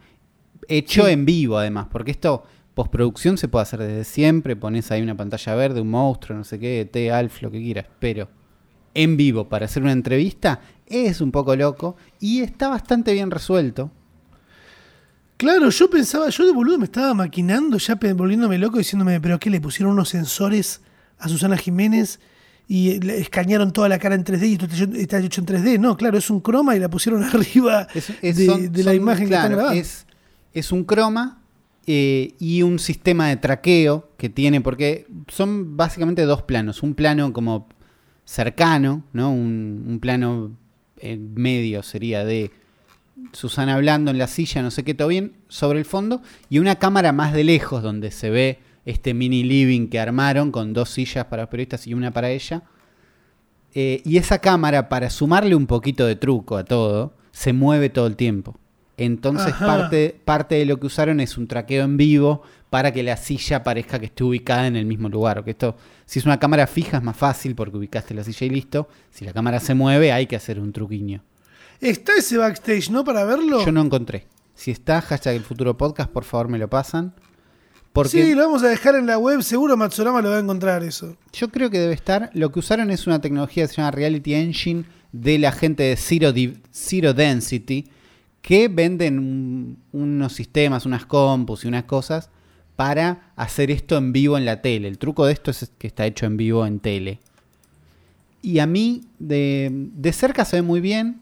[0.69, 1.13] Hecho Sí.
[1.13, 5.55] en vivo además, porque esto postproducción se puede hacer desde siempre, pones ahí una pantalla
[5.55, 8.29] verde, un monstruo, no sé qué, T, Alf, lo que quieras, pero
[8.93, 13.91] en vivo para hacer una entrevista es un poco loco y está bastante bien resuelto.
[15.39, 19.49] Claro, yo pensaba, yo de boludo me estaba maquinando, ya volviéndome loco, diciéndome, pero ¿qué?
[19.49, 20.83] Le pusieron unos sensores
[21.19, 22.21] a Susana Jiménez
[22.67, 25.79] y le escanearon toda la cara en 3D y esto está hecho- está en 3D.
[25.79, 28.91] No, claro, es un croma y la pusieron arriba Es- es- de, son- de la
[28.93, 29.81] son- imagen que claro, están grabando.
[29.81, 30.07] Es,
[30.53, 31.41] es un croma
[31.87, 36.83] eh, y un sistema de traqueo que tiene, porque son básicamente dos planos.
[36.83, 37.69] Un plano como
[38.25, 39.31] cercano, ¿no?
[39.31, 40.53] Un, un plano
[40.99, 42.51] en medio sería de
[43.33, 46.77] Susana hablando en la silla, no sé qué, todo bien, sobre el fondo, y una
[46.77, 51.27] cámara más de lejos donde se ve este mini living que armaron con dos sillas
[51.27, 52.63] para los periodistas y una para ella.
[53.75, 58.07] Eh, y esa cámara, para sumarle un poquito de truco a todo, se mueve todo
[58.07, 58.57] el tiempo.
[58.97, 63.17] Entonces parte, parte de lo que usaron es un traqueo en vivo para que la
[63.17, 65.43] silla parezca que esté ubicada en el mismo lugar.
[65.45, 68.51] Que esto, si es una cámara fija es más fácil porque ubicaste la silla y
[68.51, 68.89] listo.
[69.11, 71.25] Si la cámara se mueve hay que hacer un truquiño.
[71.81, 73.05] Está ese backstage, ¿no?
[73.05, 73.65] Para verlo.
[73.65, 74.27] Yo no encontré.
[74.55, 77.15] Si está, hashtag el futuro podcast, por favor me lo pasan.
[77.95, 80.83] Porque Sí, lo vamos a dejar en la web, seguro Matsurama lo va a encontrar
[80.83, 81.17] eso.
[81.33, 82.29] Yo creo que debe estar.
[82.35, 85.97] Lo que usaron es una tecnología que se llama Reality Engine de la gente de
[85.97, 87.89] Zero, Di- Zero Density,
[88.43, 92.31] que venden un- unos sistemas, unas compus y unas cosas
[92.75, 94.89] para hacer esto en vivo en la tele.
[94.89, 97.21] El truco de esto es que está hecho en vivo en tele.
[98.43, 101.21] Y a mí, de, de cerca se ve muy bien.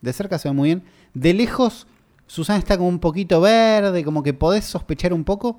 [0.00, 0.82] De cerca se ve muy bien.
[1.12, 1.86] De lejos,
[2.26, 5.58] Susana está como un poquito verde, como que podés sospechar un poco.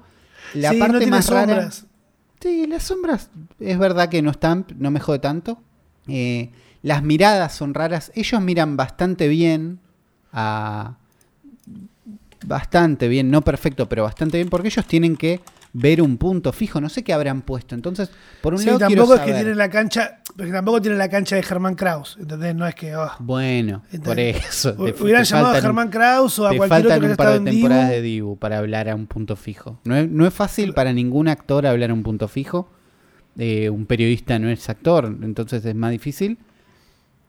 [0.54, 1.48] La sí, parte no tiene más rara.
[1.48, 1.86] sombras.
[2.40, 3.30] Sí, las sombras
[3.60, 5.62] es verdad que no están, no me jode tanto.
[6.08, 6.52] Eh,
[6.84, 8.12] las miradas son raras.
[8.16, 9.80] Ellos miran bastante bien
[10.32, 10.98] a.
[12.46, 15.42] Bastante bien, no perfecto, pero bastante bien, porque ellos tienen que
[15.74, 16.80] ver un punto fijo.
[16.80, 17.74] No sé qué habrán puesto.
[17.74, 20.82] Entonces, por un Sí, lado, quiero tampoco es que saber- tienen la cancha, porque tampoco
[20.82, 22.54] tienen la cancha de Germán Kraus, ¿entendés?
[22.56, 24.74] No es que oh, Bueno, por eso.
[24.74, 27.18] te- hubieran te llamado a Germán Kraus o a te cualquier faltan otro que un
[27.18, 27.94] par de temporadas Dibu.
[27.96, 29.80] de Dibu para hablar a un punto fijo.
[29.86, 32.70] No es, no es fácil para ningún actor hablar a un punto fijo.
[33.38, 36.38] Eh, un periodista no es actor, entonces es más difícil.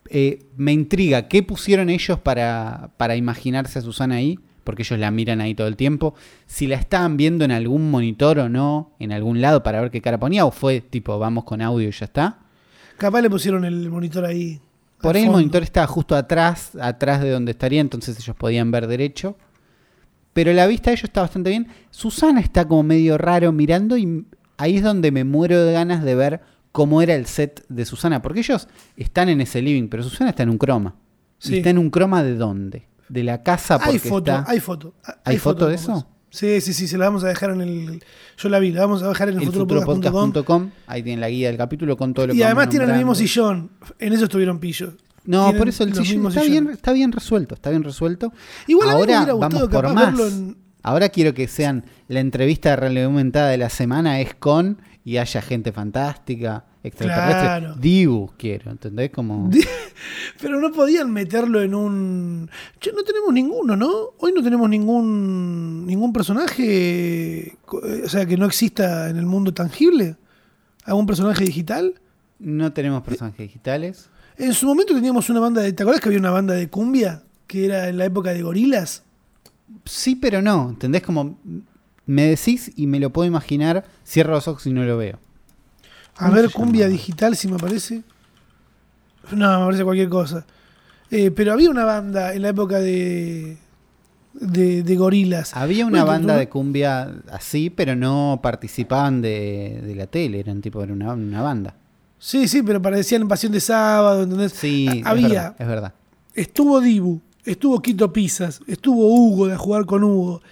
[0.09, 4.39] Eh, me intriga, ¿qué pusieron ellos para, para imaginarse a Susana ahí?
[4.63, 6.15] Porque ellos la miran ahí todo el tiempo.
[6.47, 10.01] Si la estaban viendo en algún monitor o no, en algún lado para ver qué
[10.01, 12.39] cara ponía, o fue tipo, vamos con audio y ya está.
[12.99, 14.61] Capaz le pusieron el monitor ahí.
[15.01, 18.87] Por ahí el monitor estaba justo atrás, atrás de donde estaría, entonces ellos podían ver
[18.87, 19.37] derecho.
[20.33, 21.69] Pero la vista de ellos está bastante bien.
[21.91, 24.27] Susana está como medio raro mirando y
[24.59, 26.41] ahí es donde me muero de ganas de ver
[26.73, 28.21] cómo era el set de Susana.
[28.23, 30.95] Porque ellos están en ese living, pero Susana está en un croma.
[31.43, 31.57] ¿Y Sí.
[31.59, 32.87] está en un croma de dónde?
[33.09, 34.51] De la casa porque Hay foto, está...
[34.51, 34.95] hay foto.
[35.25, 36.09] ¿Hay foto de como eso?
[36.37, 38.05] Sí, sí, sí, se la vamos a dejar en el.
[38.37, 40.71] Yo la vi, la vamos a dejar en el, el futuropodcast.com.
[40.87, 43.15] Ahí tienen la guía del capítulo con todo lo que Y además tienen el mismo
[43.15, 43.71] sillón.
[43.99, 44.93] En eso estuvieron pillos.
[45.25, 48.33] No, por eso el sillón está bien, está bien resuelto, está bien resuelto.
[48.67, 50.33] Igual a mí me Ahora hubiera gustado vamos por más.
[50.33, 54.79] en- Ahora quiero que sean la entrevista de realidad aumentada de la semana es con
[55.07, 57.41] y haya gente fantástica, extraterrestre.
[57.41, 57.77] Claro.
[57.77, 59.13] Dibu quiero, ¿entendés?
[59.13, 59.49] Como...
[60.43, 62.51] Pero no podían meterlo en un.
[62.81, 64.15] Che, no tenemos ninguno, ¿no?
[64.19, 67.57] Hoy no tenemos ningún ningún personaje, eh,
[68.05, 70.17] o sea, que no exista en el mundo tangible.
[70.85, 71.95] ¿Algún personaje digital?
[72.41, 74.11] No tenemos personajes digitales.
[74.37, 75.73] En su momento teníamos una banda de.
[75.73, 79.05] ¿Te acuerdas que había una banda de cumbia que era en la época de gorilas?
[79.85, 81.03] Sí, pero no, ¿entendés?
[81.03, 81.39] Como
[82.07, 85.19] me decís y me lo puedo imaginar, cierro los ojos y no lo veo.
[86.17, 88.03] A ¿Cómo ver, cumbia digital, si me parece.
[89.33, 90.47] No, me parece cualquier cosa.
[91.11, 93.59] Eh, pero había una banda en la época de.
[94.35, 95.55] de, de gorilas.
[95.57, 100.41] Había una Bueno, banda tú- de cumbia así, pero no participaban de, de la tele,
[100.41, 101.75] eran tipo era una, una banda.
[102.19, 104.53] Sí, sí, pero parecían Pasión de Sábado, ¿entendés?
[104.53, 105.29] Sí, A- es había.
[105.29, 105.95] verdad, es verdad.
[106.35, 110.43] Estuvo Dibu, estuvo Quito Pisas, estuvo Hugo de a jugar con Hugo.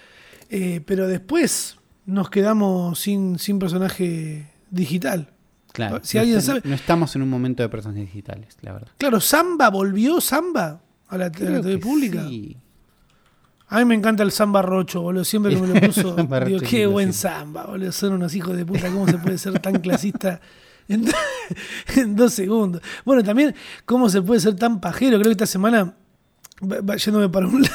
[0.55, 5.31] Eh, pero después nos quedamos sin, sin personaje digital.
[5.73, 5.99] Claro.
[6.03, 8.87] Si no alguien sabe- No estamos en un momento de personajes digitales, la verdad.
[8.97, 12.25] Claro, Samba volvió, Samba, a la, a la TV pública.
[12.27, 12.57] sí.
[13.67, 15.25] A mí me encanta el samba rocho, boludo.
[15.25, 16.15] Siempre que me lo puso,
[16.45, 17.91] digo, qué buen samba, boludo.
[17.91, 18.89] Son unos hijos de puta.
[18.91, 20.39] ¿Cómo se puede ser tan clasista
[20.87, 21.05] en,
[21.97, 22.81] en dos segundos?
[23.03, 25.17] Bueno, también, ¿cómo se puede ser tan pajero?
[25.17, 25.95] Creo que esta semana,
[26.61, 27.73] va- va yéndome para un lado,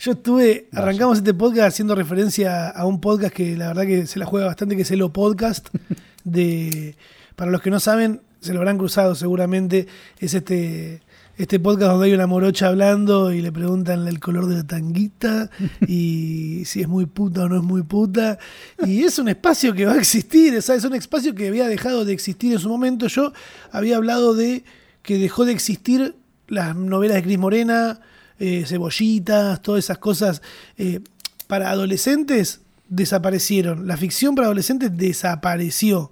[0.00, 0.84] yo estuve, Vaya.
[0.84, 4.46] arrancamos este podcast haciendo referencia a un podcast que la verdad que se la juega
[4.46, 5.68] bastante, que es el O Podcast.
[6.24, 6.94] De,
[7.34, 9.88] para los que no saben, se lo habrán cruzado seguramente,
[10.20, 11.02] es este
[11.36, 15.50] este podcast donde hay una morocha hablando y le preguntan el color de la tanguita
[15.86, 18.38] y si es muy puta o no es muy puta.
[18.84, 22.04] Y es un espacio que va a existir, sea, es un espacio que había dejado
[22.04, 23.06] de existir en su momento.
[23.06, 23.32] Yo
[23.70, 24.64] había hablado de
[25.02, 26.14] que dejó de existir
[26.48, 28.00] las novelas de Cris Morena,
[28.42, 30.42] eh, cebollitas, todas esas cosas.
[30.76, 31.00] eh,
[31.46, 33.86] para adolescentes desaparecieron.
[33.86, 36.10] La ficción para adolescentes desapareció.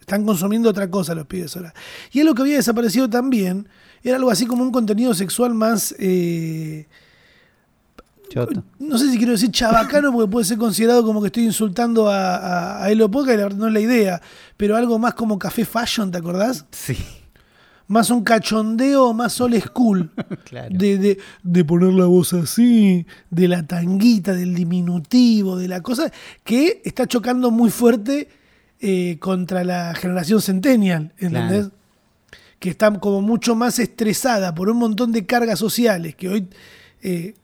[0.00, 1.72] Están consumiendo otra cosa los pibes ahora.
[2.12, 3.68] Y algo que había desaparecido también
[4.02, 6.86] era algo así como un contenido sexual más, eh,
[8.28, 8.64] Choto.
[8.78, 12.36] no sé si quiero decir chabacano, porque puede ser considerado como que estoy insultando a,
[12.36, 14.20] a, a Elo Poca, y la verdad no es la idea,
[14.56, 16.64] pero algo más como café fashion, ¿te acordás?
[16.72, 16.96] Sí,
[17.92, 20.10] Más un cachondeo, más old school.
[20.44, 20.68] claro.
[20.76, 26.10] De, de- de poner la voz así, de la tanguita, del diminutivo, de la cosa
[26.42, 28.28] que está chocando muy fuerte
[28.80, 31.66] eh, contra la generación centennial, ¿entendés?
[31.68, 31.72] Claro.
[32.58, 36.48] Que está como mucho más estresada por un montón de cargas sociales que hoy
[37.02, 37.34] eh,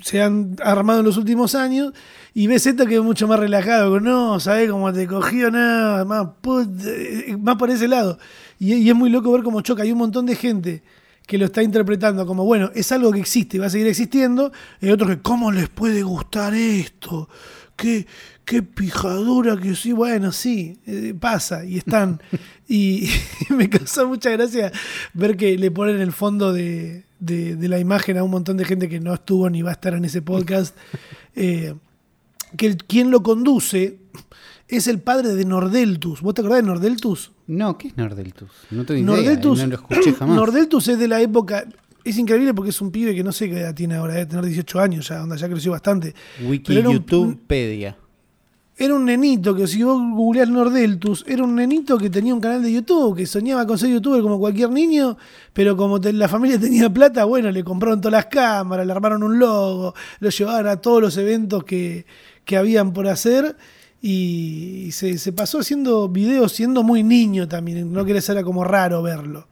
[0.00, 1.92] se han armado en los últimos años.
[2.34, 5.50] Y ves esto que es mucho más relajado, no, ¿sabes cómo te cogió?
[5.50, 8.18] Nada, más, put- eh, más por ese lado.
[8.64, 9.82] Y, y es muy loco ver cómo choca.
[9.82, 10.82] Hay un montón de gente
[11.26, 14.52] que lo está interpretando como, bueno, es algo que existe y va a seguir existiendo.
[14.80, 17.28] Y otros que, ¿cómo les puede gustar esto?
[17.76, 18.06] ¿Qué,
[18.44, 19.92] qué pijadura que sí?
[19.92, 22.20] Bueno, sí, eh, pasa y están.
[22.68, 23.08] y,
[23.50, 24.70] me causa mucha gracia
[25.12, 28.64] ver que le ponen el fondo de, de- de la imagen a un montón de
[28.64, 30.76] gente que no estuvo ni va a estar en ese podcast.
[31.36, 31.74] Eh,
[32.56, 33.98] que el- quien lo conduce
[34.68, 36.20] es el padre de Nordeltus.
[36.22, 37.32] ¿Vos te acordás de Nordeltus?
[37.46, 38.50] No, ¿qué es Nordeltus?
[38.70, 40.36] No tengo idea, Nordeltus, no lo escuché jamás.
[40.36, 41.64] Nordeltus es de la época.
[42.04, 44.44] Es increíble porque es un pibe que no sé qué edad tiene ahora, debe tener
[44.44, 46.14] 18 años ya, onda, ya creció bastante.
[46.46, 47.96] Wiki, era un- YouTubepedia.
[48.76, 52.60] Era un nenito que, si vos googleás Nordeltus, era un nenito que tenía un canal
[52.60, 55.16] de YouTube, que soñaba con ser youtuber como cualquier niño,
[55.52, 59.22] pero como te- la familia tenía plata, bueno, le compraron todas las cámaras, le armaron
[59.22, 62.04] un logo, lo llevaban a todos los eventos que,
[62.44, 63.56] que habían por hacer
[64.06, 69.02] y se, se pasó haciendo videos siendo muy niño también, no querés era como raro
[69.02, 69.48] verlo.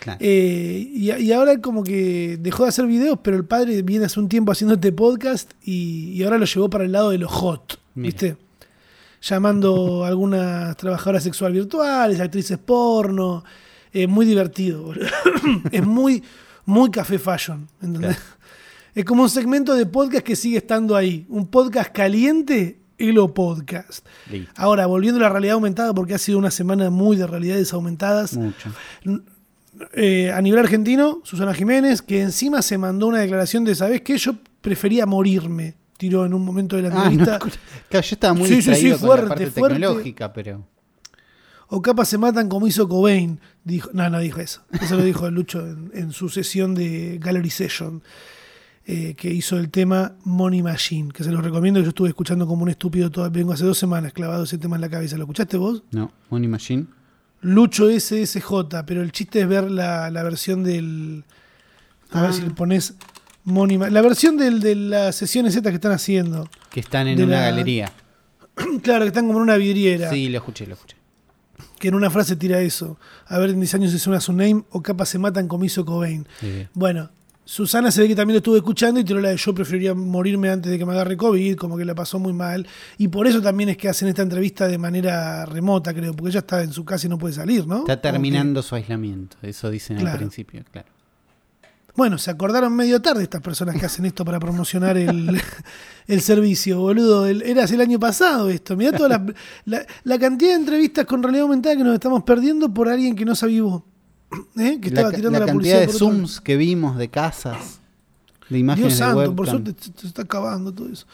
[0.00, 0.18] Claro.
[0.20, 4.18] Eh, y, y ahora como que dejó de hacer videos, pero el padre viene hace
[4.18, 7.28] un tiempo haciendo este podcast y, y ahora lo llevó para el lado de lo
[7.28, 8.06] hot, Mira.
[8.06, 8.36] ¿viste?
[9.20, 13.44] Llamando a algunas trabajadoras sexuales virtuales, actrices porno.
[13.92, 15.06] Eh, muy divertido, boludo.
[15.70, 16.24] es muy,
[16.64, 18.18] muy café fashion, ¿entendés?
[18.96, 21.24] Es como un segmento de podcast que sigue estando ahí.
[21.28, 24.06] Un podcast caliente, Elo Podcast.
[24.30, 24.52] Listo.
[24.56, 28.36] Ahora, volviendo a la realidad aumentada, porque ha sido una semana muy de realidades aumentadas.
[28.36, 28.70] Mucho.
[29.94, 34.16] Eh, a nivel argentino, Susana Jiménez, que encima se mandó una declaración de, ¿sabes qué?
[34.18, 37.38] Yo prefería morirme, tiró en un momento de la Ah, no, entrevista.
[37.88, 39.78] claro, yo estaba muy Sí, sí, sí, con fuerte, la parte fuerte.
[39.80, 40.66] tecnológica, pero
[41.68, 43.40] O capaz se matan como hizo Cobain.
[43.64, 44.62] Dijo, no, no dijo eso.
[44.80, 48.02] Eso lo dijo Lucho en, en su sesión de Gallery Session,
[48.86, 51.78] eh, que hizo el tema Money Machine, que se lo recomiendo.
[51.80, 54.76] que Yo estuve escuchando como un estúpido todo, vengo hace dos semanas clavado ese tema
[54.76, 55.16] en la cabeza.
[55.16, 55.82] ¿Lo escuchaste vos?
[55.92, 56.86] no, Money Machine.
[57.40, 61.24] Lucho SSJ, pero el chiste es ver la, la versión del.
[62.12, 62.32] A ver Ah.
[62.32, 62.94] si le pones
[63.44, 66.48] Money Ma- La versión del, de las sesiones estas que están haciendo.
[66.70, 67.90] Que están en una la- galería.
[68.82, 70.10] claro, que están como en una vidriera.
[70.10, 70.96] Sí, lo escuché, lo escuché.
[71.80, 72.96] que en una frase tira eso.
[73.26, 75.84] A ver, en 10 años es una su name o capaz se matan como hizo
[75.84, 76.28] Cobain.
[76.40, 76.68] Sí.
[76.74, 77.10] Bueno,
[77.44, 80.48] Susana se ve que también lo estuvo escuchando y tiró la de yo preferiría morirme
[80.48, 82.66] antes de que me agarre COVID, como que la pasó muy mal.
[82.98, 86.38] Y por eso también es que hacen esta entrevista de manera remota, creo, porque ella
[86.40, 87.80] está en su casa y no puede salir, ¿no?
[87.80, 90.88] Está que- terminando su aislamiento, eso dicen al principio, claro.
[91.94, 95.38] Bueno, se acordaron medio tarde estas personas que hacen esto para promocionar el,
[96.06, 97.26] el servicio, boludo.
[97.26, 98.76] El- era hace el año pasado esto.
[98.76, 99.26] Mirá toda la,
[99.66, 103.26] la- la cantidad de entrevistas con realidad aumentada que nos estamos perdiendo por alguien que
[103.26, 103.84] no se avivó.
[104.56, 104.78] ¿Eh?
[104.80, 107.80] Que La, estaba ca- tirando la la, cantidad de zooms que vimos de casas,
[108.48, 111.06] de imágenes Dios de santo, por suerte se, está acabando todo eso.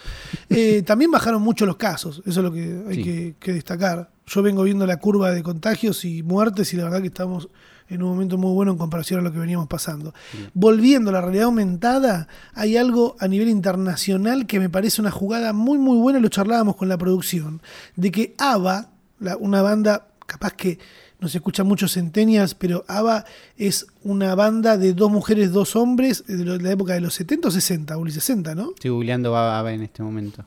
[0.51, 3.05] Eh, también bajaron mucho los casos, eso es lo que hay Sí.
[3.05, 4.11] que, que destacar.
[4.27, 7.49] Yo vengo viendo la curva de contagios y muertes y la verdad que estamos
[7.89, 10.13] en un momento muy bueno en comparación a lo que veníamos pasando.
[10.53, 15.55] Volviendo a la realidad aumentada, hay algo a nivel internacional que me parece una jugada
[15.55, 17.63] muy muy buena, lo charlábamos con la producción,
[17.97, 20.79] de que ABBA, la- una banda capaz que
[21.21, 23.25] no se escucha mucho centenias, pero ABBA
[23.57, 27.15] es una banda de dos mujeres, dos hombres, de lo- de la época de los
[27.15, 28.71] 70 o 60, Uli, 60, ¿no?
[28.71, 30.45] Estoy googleando Baba en este momento.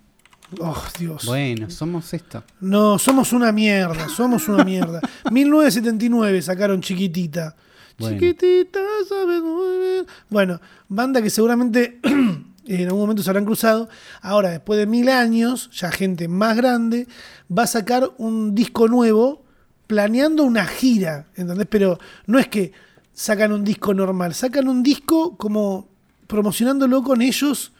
[0.60, 1.26] Oh, Dios.
[1.26, 2.44] Bueno, somos esto.
[2.60, 5.00] No, somos una mierda, somos una mierda.
[5.32, 7.56] 1979 sacaron Chiquitita.
[7.98, 8.18] Bueno.
[8.20, 10.06] Chiquitita, sabes muy bien.
[10.30, 13.90] Bueno, banda que seguramente en algún momento se habrán cruzado.
[14.22, 17.08] Ahora, después de mil años, ya gente más grande,
[17.56, 19.41] va a sacar un disco nuevo
[19.92, 21.68] planeando una gira, ¿entendés?
[21.70, 22.72] Pero no es que
[23.12, 25.90] sacan un disco normal, sacan un disco como
[26.28, 27.74] promocionándolo con ellos,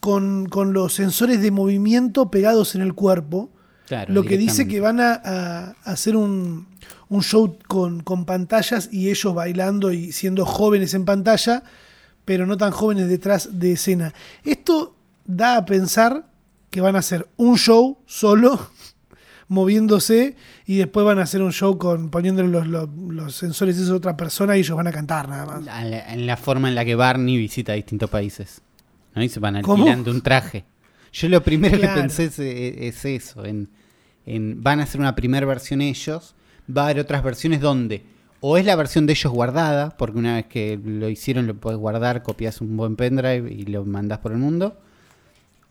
[0.00, 3.48] con, con los sensores de movimiento pegados en el cuerpo.
[3.86, 6.66] Claro, Lo que dice que van a, a hacer un,
[7.08, 11.62] un show con, con pantallas y ellos bailando y siendo jóvenes en pantalla,
[12.26, 14.12] pero no tan jóvenes detrás de escena.
[14.44, 16.26] Esto da a pensar
[16.68, 18.68] que van a hacer un show solo,
[19.50, 23.92] moviéndose, y después van a hacer un show con poniéndole los, los, los sensores de
[23.92, 25.64] otra persona y ellos van a cantar nada más.
[25.64, 28.62] La- En la forma en la que Barney visita distintos países.
[29.14, 29.22] ¿no?
[29.22, 29.82] Y se van ¿Cómo?
[29.82, 30.64] alquilando un traje.
[31.12, 31.94] Yo lo primero Claro.
[31.96, 33.44] que pensé es, es eso.
[33.44, 33.68] En,
[34.24, 36.34] en- van a hacer una primera versión ellos.
[36.74, 38.04] Va a haber otras versiones donde
[38.42, 41.78] o es la versión de ellos guardada, porque una vez que lo hicieron lo puedes
[41.78, 44.78] guardar, copias un buen pendrive y lo mandas por el mundo.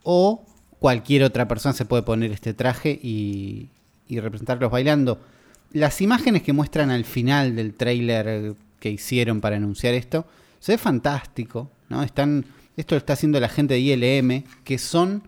[0.03, 0.45] O
[0.79, 3.67] cualquier otra persona se puede poner este traje y,
[4.07, 5.19] y representarlos bailando.
[5.71, 10.25] Las imágenes que muestran al final del tráiler que hicieron para anunciar esto,
[10.59, 12.01] se ve fantástico, ¿no?
[12.03, 12.45] Están,
[12.77, 15.21] esto lo está haciendo la gente de ILM, que son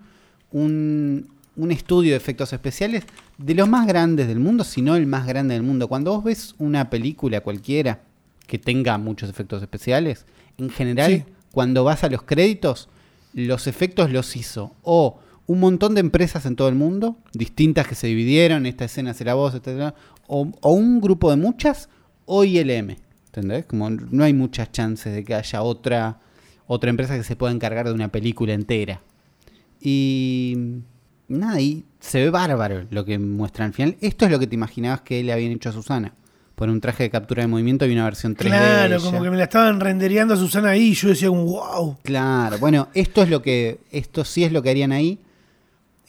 [0.52, 3.04] un, un estudio de efectos especiales
[3.38, 5.88] de los más grandes del mundo, si no el más grande del mundo.
[5.88, 8.00] Cuando vos ves una película cualquiera
[8.48, 10.26] que tenga muchos efectos especiales,
[10.58, 11.34] en general, Sí.
[11.52, 12.90] cuando vas a los créditos,
[13.34, 15.20] los efectos los hizo o
[15.52, 19.34] un montón de empresas en todo el mundo, distintas que se dividieron, esta escena será
[19.34, 19.94] vos, escena-
[20.28, 21.90] o, o un grupo de muchas,
[22.26, 22.96] o ILM.
[23.28, 23.66] ¿Entendés?
[23.66, 26.20] Como no hay muchas chances de que haya otra,
[26.68, 29.02] otra empresa que se pueda encargar de una película entera.
[29.80, 30.56] Y
[31.28, 33.96] nada, y se ve bárbaro lo que muestran al final.
[34.02, 36.14] Esto es lo que te imaginabas que le habían hecho a Susana.
[36.56, 38.44] Poner un traje de captura de movimiento y una versión 3D.
[38.44, 39.04] de Claro, ella.
[39.04, 41.98] como que me la estaban rendereando a Susana ahí y yo decía, wow.
[42.04, 45.20] Claro, bueno, esto es lo que, esto sí es lo que harían ahí.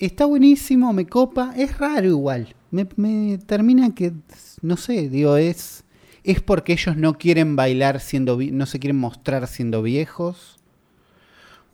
[0.02, 2.56] Está buenísimo, me copa, es raro igual.
[2.72, 4.12] Me, me termina que,
[4.60, 5.84] no sé, digo, es,
[6.24, 10.56] es porque ellos no quieren bailar siendo, no se quieren mostrar siendo viejos.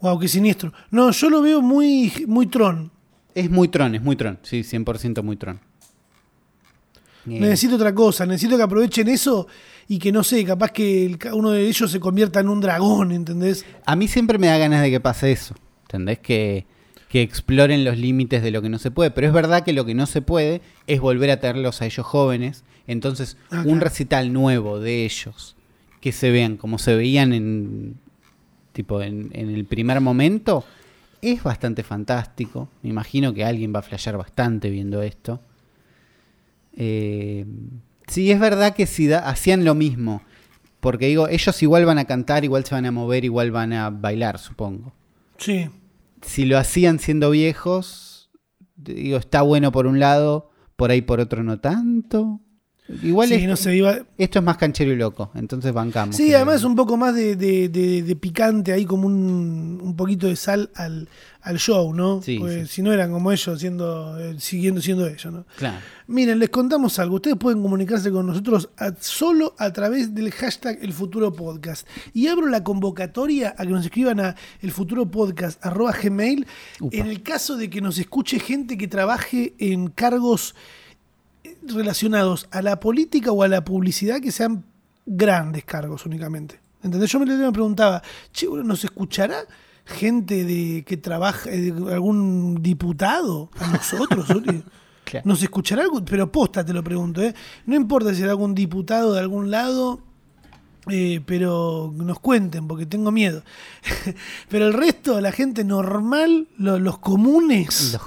[0.03, 0.75] Wow, qué siniestro.
[0.91, 2.91] No, yo lo veo muy, muy tron.
[3.35, 5.61] Es muy tron, es muy tron, sí, 100% muy tron.
[7.25, 9.47] Necesito otra cosa, necesito que aprovechen eso
[9.89, 13.11] y que no sé, capaz que el- uno de ellos se convierta en un dragón,
[13.13, 13.65] ¿entendés?
[13.87, 15.55] A mí siempre me da ganas de que pase eso.
[15.83, 16.19] ¿Entendés?
[16.19, 16.67] Que,
[17.09, 19.11] que exploren los límites de lo que no se puede.
[19.11, 22.05] Pero es verdad que lo que no se puede es volver a tenerlos a ellos
[22.07, 22.65] jóvenes.
[22.87, 25.57] Entonces, un recital nuevo de ellos,
[26.01, 27.97] que se vean como se veían en
[28.73, 30.65] tipo en, en el primer momento,
[31.23, 32.69] es bastante fantástico.
[32.83, 35.41] Me imagino que alguien va a flashear bastante viendo esto.
[36.77, 37.45] Eh,
[38.07, 40.23] sí, es verdad que si da- hacían lo mismo,
[40.81, 43.91] porque digo, ellos igual van a cantar, igual se van a mover, igual van a
[43.91, 44.93] bailar, supongo.
[45.39, 45.69] Sí.
[46.23, 48.31] Si lo hacían siendo viejos,
[48.77, 52.41] digo, está bueno por un lado, por ahí por otro no tanto.
[53.03, 56.17] Igual sí, es- no sé, iba- esto es más canchero y loco, entonces bancamos.
[56.17, 60.27] Sí, además un poco más de, de- de- de picante ahí, como un, un poquito
[60.27, 61.07] de sal al,
[61.43, 62.23] al show, ¿no?
[62.23, 62.77] Sí, Porque sí.
[62.77, 65.45] si no eran como ellos, siendo, eh, siguiendo siendo ellos, ¿no?
[65.59, 65.77] Claro.
[66.07, 67.17] Miren, les contamos algo.
[67.17, 71.87] Ustedes pueden comunicarse con nosotros a- solo a través del hashtag El Futuro Podcast.
[72.15, 76.47] Y abro la convocatoria a que nos escriban a elfuturopodcast.gmail
[76.81, 76.97] Upa.
[76.97, 80.55] en el caso de que nos escuche gente que trabaje en cargos
[81.63, 84.65] relacionados a la política o a la publicidad que sean
[85.07, 86.61] grandes cargos únicamente.
[86.83, 87.11] ¿Entendés?
[87.11, 88.03] Yo me, preguntaba,
[88.33, 89.39] che, bueno, ¿nos escuchará
[89.85, 94.27] gente de que trabaja, eh, algún diputado a nosotros?
[95.09, 95.25] Claro.
[95.27, 96.05] ¿Nos escuchará algún?
[96.05, 97.35] Pero posta te lo pregunto, ¿eh?
[97.65, 100.01] No importa si era algún diputado de algún lado,
[100.91, 103.43] eh, pero nos cuenten, porque tengo miedo.
[104.51, 108.03] pero el resto, la gente normal, lo- los comunes, Los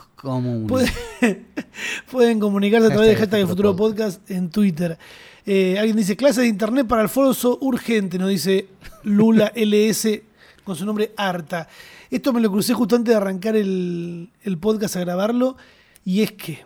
[0.67, 0.91] pueden,
[2.11, 4.97] pueden comunicarse a través de Hashtag hashtag Futuro Podcast en Twitter.
[5.45, 8.67] Eh, alguien dice, clase de internet para Alfonso urgente, nos dice
[9.03, 10.21] Lula LS
[10.63, 11.67] con su nombre Arta.
[12.11, 15.57] Esto me lo crucé justo antes de arrancar el, el podcast a grabarlo,
[16.05, 16.65] y es que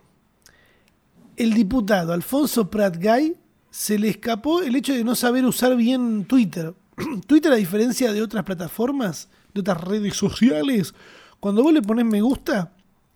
[1.37, 3.35] el diputado Alfonso Prat Gay
[3.69, 6.73] se le escapó el hecho de no saber usar bien Twitter.
[7.27, 10.93] Twitter, a diferencia de otras plataformas, de otras redes sociales,
[11.39, 12.74] cuando vos le pones me gusta,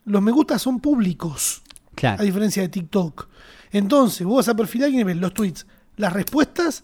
[0.09, 1.61] los me gusta son públicos,
[2.19, 3.27] a diferencia de TikTok.
[3.71, 5.65] Entonces, vos vas a perfil de alguien y ves los tweets,
[5.97, 6.83] las respuestas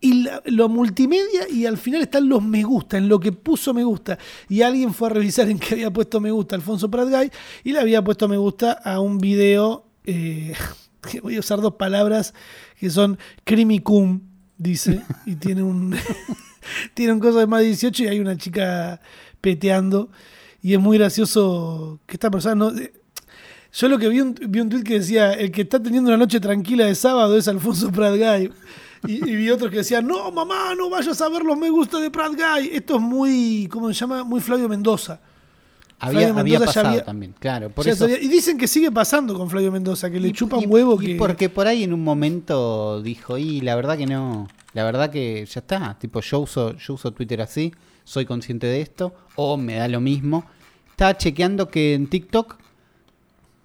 [0.00, 3.72] y la- lo multimedia y al final están los me gusta, en lo que puso
[3.74, 4.18] me gusta.
[4.48, 7.30] Y alguien fue a revisar en qué había puesto me gusta Alfonso Prat Gay
[7.64, 10.54] y le había puesto me gusta a un video, eh,
[11.10, 12.34] que voy a usar dos palabras
[12.78, 14.20] que son crimicum,
[14.58, 15.96] dice, y tiene un,
[16.94, 19.00] tiene un coso de más de 18 y hay una chica
[19.40, 20.10] peteando.
[20.62, 22.72] Y es muy gracioso que esta persona no...
[23.70, 26.16] Yo lo que vi un, vi un tweet que decía, el que está teniendo una
[26.16, 28.50] noche tranquila de sábado es Alfonso Prat Gay.
[29.06, 31.98] Y, y vi otros que decían, no, mamá, no vayas a ver los me gusta
[32.00, 32.70] de Prat Gay.
[32.72, 34.24] Esto es muy, ¿cómo se llama?
[34.24, 35.20] Muy Flavio Mendoza.
[36.00, 37.70] Había, había pasado había- también, claro.
[37.70, 40.56] Por eso, sabía- y dicen que sigue pasando con Flavio Mendoza, que le Y- chupa
[40.56, 41.14] un huevo y que...
[41.16, 45.44] porque por ahí en un momento dijo, y la verdad que no, la verdad que
[45.44, 47.72] ya está, tipo yo uso, yo uso Twitter así,
[48.08, 50.44] soy consciente de esto, o me da lo mismo.
[50.90, 52.56] Estaba chequeando que en TikTok,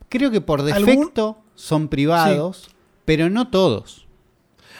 [0.09, 2.69] creo que por ¿Algún- defecto son privados,
[3.05, 4.05] pero no todos.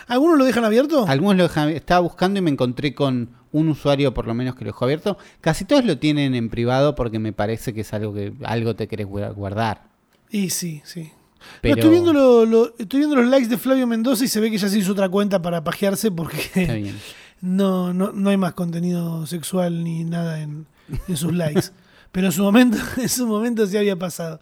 [0.08, 1.06] ¿Algunos lo dejan abierto?
[1.08, 4.66] Algunos lo dejan, estaba buscando y me encontré con un usuario por lo menos que
[4.66, 5.18] lo dejó abierto.
[5.40, 8.88] Casi todos lo tienen en privado porque me parece que es algo que algo te
[8.88, 9.84] querés guar- guardar.
[10.30, 11.04] Y sí, sí.
[11.04, 14.40] No, Pero- estoy, viendo lo- lo- estoy viendo los likes de Flavio Mendoza y se
[14.40, 16.50] ve que ya se hizo otra cuenta para pajearse Está porque
[16.82, 16.96] bien.
[17.44, 20.66] no, no, no hay más contenido sexual ni nada en,
[21.10, 21.72] en sus likes.
[22.14, 24.40] Pero en su momento, en su momento sí había pasado.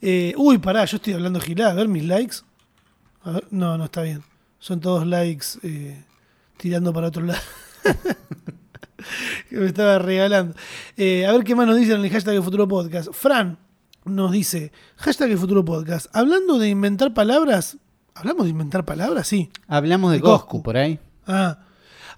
[0.00, 1.72] Eh, uy, pará, yo estoy hablando gilada.
[1.72, 2.36] A ver mis likes.
[3.24, 4.22] A ver, no, no está bien.
[4.60, 6.04] Son todos likes eh,
[6.56, 7.40] tirando para otro lado.
[9.50, 10.54] que me estaba regalando.
[10.96, 13.08] Eh, a ver qué más nos dicen en el hashtag de Futuro Podcast.
[13.12, 13.58] Fran
[14.04, 16.06] nos dice, hashtag de Futuro Podcast.
[16.14, 17.76] Hablando de inventar palabras.
[18.14, 19.26] ¿Hablamos de inventar palabras?
[19.26, 19.50] Sí.
[19.66, 20.46] Hablamos de De Coscu.
[20.46, 21.00] Coscu por ahí.
[21.26, 21.65] Ah,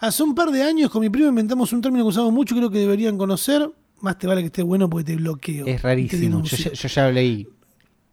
[0.01, 2.71] hace un par de años con mi primo inventamos un término que usamos mucho, creo
[2.71, 3.71] que deberían conocer.
[4.01, 5.67] Más te vale que esté bueno porque te bloqueo.
[5.67, 6.43] Es Te rarísimo.
[6.45, 7.49] Yo, ya- yo ya lo leí.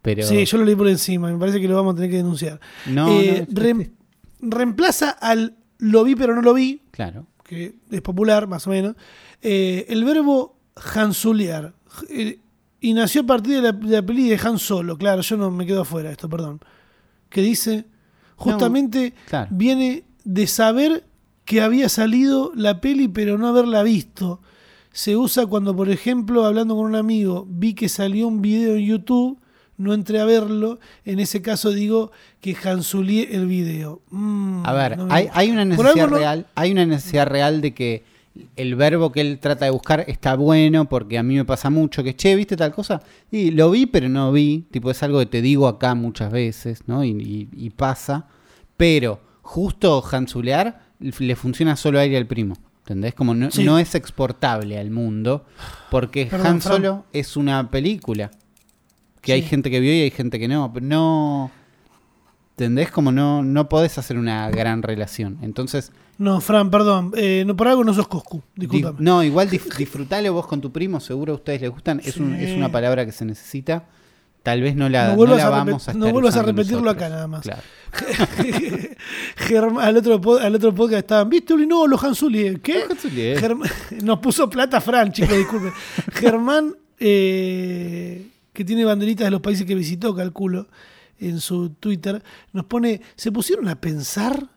[0.02, 2.16] Pero Sí, yo lo leí por encima, me parece que lo vamos a tener que
[2.18, 2.60] denunciar.
[2.86, 3.90] No, Eh, no, rem-
[4.40, 7.26] reemplaza al lo vi pero no lo vi, Claro.
[7.44, 8.94] que es popular más o menos,
[9.42, 10.56] eh, el verbo
[10.94, 11.74] hansulear.
[12.08, 12.40] Eh,
[12.80, 15.50] y nació a partir de la, de la peli de Han Solo, claro, yo no
[15.50, 16.60] me quedo afuera esto, perdón.
[17.28, 17.84] Que dice,
[18.36, 19.48] justamente claro.
[19.50, 21.04] viene de saber
[21.46, 24.40] que había salido la peli pero no haberla visto.
[24.92, 28.84] Se usa cuando, por ejemplo, hablando con un amigo, vi que salió un video en
[28.86, 29.38] YouTube,
[29.78, 34.00] no entré a verlo, en ese caso digo que hansulié el video.
[34.10, 37.74] Mm, A ver, no hay, hay una necesidad no- real, hay una necesidad real de
[37.74, 38.04] que
[38.56, 42.02] el verbo que él trata de buscar está bueno, porque a mí me pasa mucho
[42.02, 43.02] que, che, ¿viste tal cosa?
[43.30, 46.82] Y lo vi, pero no vi, tipo, es algo que te digo acá muchas veces,
[46.86, 47.04] ¿no?
[47.04, 48.28] Y, y- y pasa,
[48.78, 53.14] pero justo hansulear le funciona solo a él y al primo, ¿entendés?
[53.14, 53.64] Como no, Sí.
[53.64, 55.44] no es exportable al mundo,
[55.90, 56.74] porque Perdón, Han Fran.
[56.76, 58.30] Solo es una película,
[59.20, 61.50] que hay gente que vio y hay gente que no, pero no...
[62.52, 62.90] ¿Entendés?
[62.90, 65.36] Como no, no podés hacer una gran relación.
[65.42, 68.96] Entonces, No, Fran, perdón, eh, no, por algo no sos Coscu, di- discúlpame.
[69.00, 72.00] no, igual disfrutalo vos con tu primo, seguro a ustedes les gustan.
[72.02, 73.84] Es, un- es una palabra que se necesita.
[74.46, 76.82] Tal vez no la, No no vuelvas la a vamos a no vuelvas a repetirlo
[76.82, 77.02] nosotros.
[77.04, 77.42] acá nada más.
[77.42, 77.62] Claro.
[79.48, 81.54] Germ- al, otro al otro podcast estaban, ¿viste?
[81.66, 82.58] No, los Hansuli.
[82.60, 82.80] ¿Qué?
[82.88, 83.40] Los Hansulier.
[83.40, 83.68] Germ-
[84.04, 85.72] Nos puso plata Fran, chicos, disculpen.
[86.12, 90.68] Germán, eh, que tiene banderitas de los países que visitó, calculo,
[91.18, 92.22] en su Twitter,
[92.52, 94.48] nos pone, ¿se pusieron a pensar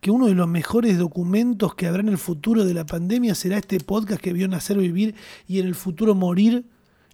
[0.00, 3.56] que uno de los mejores documentos que habrá en el futuro de la pandemia será
[3.58, 5.14] este podcast que vio nacer, vivir
[5.48, 6.64] y en el futuro morir?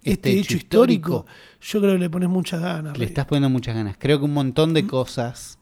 [0.02, 1.10] Este, Este hecho hecho histórico.
[1.26, 1.26] histórico.
[1.60, 2.92] Yo creo que le pones muchas ganas.
[2.94, 3.08] Le Rey.
[3.08, 3.96] estás poniendo muchas ganas.
[3.98, 5.58] Creo que un montón de cosas.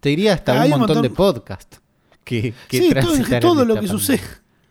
[0.00, 1.74] Te diría hasta un un montón, montón- de podcast
[2.24, 2.90] que, que sí,
[3.40, 3.88] todo, lo que pandemia.
[3.88, 4.20] sucede.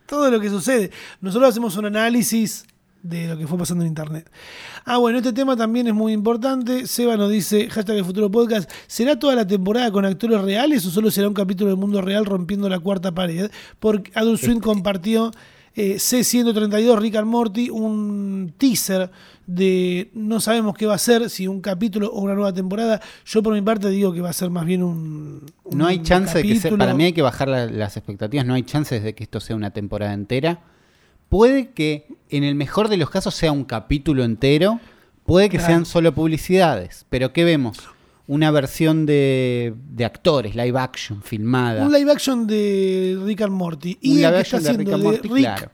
[0.07, 0.91] Todo lo que sucede.
[1.21, 2.65] Nosotros hacemos un análisis
[3.03, 4.29] de lo que fue pasando en internet.
[4.85, 6.87] Ah, bueno, este tema también es muy importante.
[6.87, 10.89] Seba nos dice, hashtag el futuro podcast, ¿será toda la temporada con actores reales o
[10.89, 13.51] solo será un capítulo del mundo real rompiendo la cuarta pared?
[13.79, 15.31] Porque Adult Swim compartió
[15.79, 19.09] eh, C132, Rick and Morty, un teaser
[19.47, 23.01] de no sabemos qué va a ser, si un capítulo o una nueva temporada.
[23.25, 25.45] Yo por mi parte digo que va a ser más bien un...
[25.63, 28.45] un No hay chance de que sea, para mí hay que bajar la- las expectativas,
[28.45, 30.59] no hay chances de que esto sea una temporada entera.
[31.29, 34.79] Puede que en el mejor de los casos sea un capítulo entero,
[35.25, 35.71] puede que Claro.
[35.73, 37.77] sean solo publicidades, pero ¿qué vemos?
[38.29, 41.83] Una versión de, de actores, live action, filmada.
[41.83, 43.97] Un live action de Rick and Morty.
[44.01, 45.71] Y Un el que está de Rick de claro.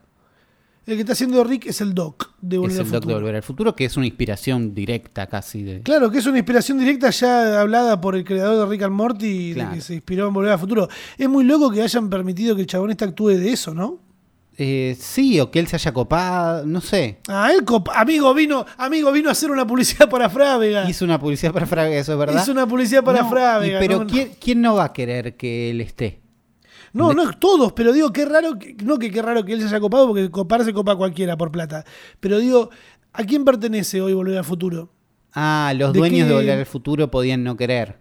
[0.86, 3.14] el que está haciendo Rick es el Doc de Volver Es al el Doc de.
[3.14, 5.82] Volver al Futuro, que es una inspiración directa casi de...
[5.82, 9.52] Claro, que es una inspiración directa ya hablada por el creador de Rick and Morty,
[9.54, 9.72] Claro.
[9.72, 10.88] de que se inspiró en Volver al Futuro.
[11.18, 14.00] Es muy loco que hayan permitido que el chabón este actúe de eso, ¿no?
[14.58, 17.20] Eh, sí, o que él se haya copado, no sé.
[17.28, 20.90] Ah, él, cop- amigo, vino, amigo, vino a hacer una publicidad para Frávega.
[20.90, 22.42] Hizo una publicidad para Fraga, eso es verdad.
[22.42, 23.78] Hizo una publicidad para No, Frávega.
[23.78, 26.22] y pero no, ¿quién, quién no va a querer que él esté?
[26.94, 29.60] No, no es todos, pero digo, qué raro, que- no que qué raro que él
[29.60, 31.84] se haya copado, porque coparse copa cualquiera por plata.
[32.22, 32.70] Pero digo,
[33.12, 34.94] ¿a quién pertenece hoy Volver al Futuro?
[35.34, 36.30] Ah, los ¿De dueños qué?
[36.30, 37.98] de Volver al Futuro podían no querer.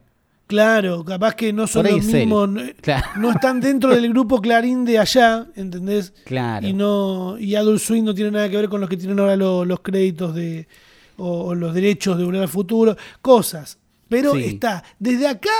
[0.46, 3.06] Claro, capaz que no son los mismos, no, Claro.
[3.16, 6.12] no están dentro del grupo Clarín de allá, ¿entendés?
[6.26, 6.66] Claro.
[6.66, 9.36] Y no y Adult Swim no tiene nada que ver con los que tienen ahora
[9.36, 10.68] lo- los créditos de
[11.16, 13.78] o, o los derechos de Volver al Futuro, cosas.
[14.08, 14.44] Pero Sí.
[14.44, 15.50] está, desde acá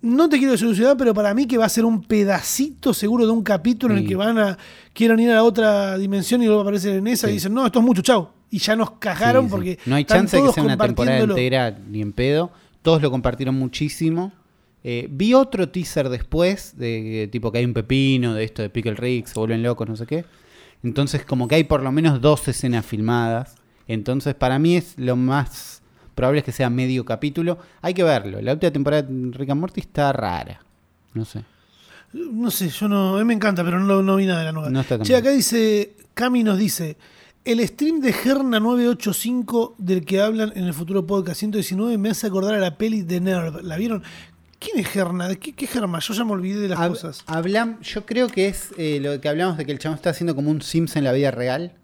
[0.00, 3.32] no te quiero solucionar, pero para mí que va a ser un pedacito seguro de
[3.32, 4.56] un capítulo en el que van a
[4.94, 7.80] quieran ir a la otra dimensión y luego aparecer en esa y dicen, "No, esto
[7.80, 10.76] es mucho, chau." Y ya nos cagaron porque no hay chance de que sea una
[10.78, 12.50] temporada entera ni en pedo.
[12.86, 14.32] Todos lo compartieron muchísimo.
[14.84, 18.94] Eh, vi otro teaser después, de tipo que hay un pepino, de esto de Pickle
[18.94, 20.24] Rick, se vuelven locos, no sé qué.
[20.84, 23.56] Entonces, como que hay por lo menos dos escenas filmadas.
[23.88, 25.82] Entonces, para mí es lo más
[26.14, 27.58] probable es que sea medio capítulo.
[27.82, 28.40] Hay que verlo.
[28.40, 30.60] La última temporada de Rick and Morty está rara.
[31.12, 31.42] No sé.
[32.12, 33.16] No sé, yo no.
[33.16, 34.70] A mí me encanta, pero no, no vi nada de la nueva.
[34.70, 35.96] No está tan che, acá dice.
[36.14, 36.96] Cami nos dice.
[37.46, 42.26] El stream de Gerna 985 del que hablan en el futuro podcast 119 me hace
[42.26, 43.62] acordar a la peli de Nerv.
[43.62, 44.02] ¿La vieron?
[44.58, 45.28] ¿Quién es Gerna?
[45.28, 46.00] ¿De qué, qué Germa?
[46.00, 47.24] Yo ya me olvidé de las Hab- cosas.
[47.82, 50.50] yo creo que es eh, lo que hablamos de que el chabón está haciendo como
[50.50, 51.74] un Sims en la vida real,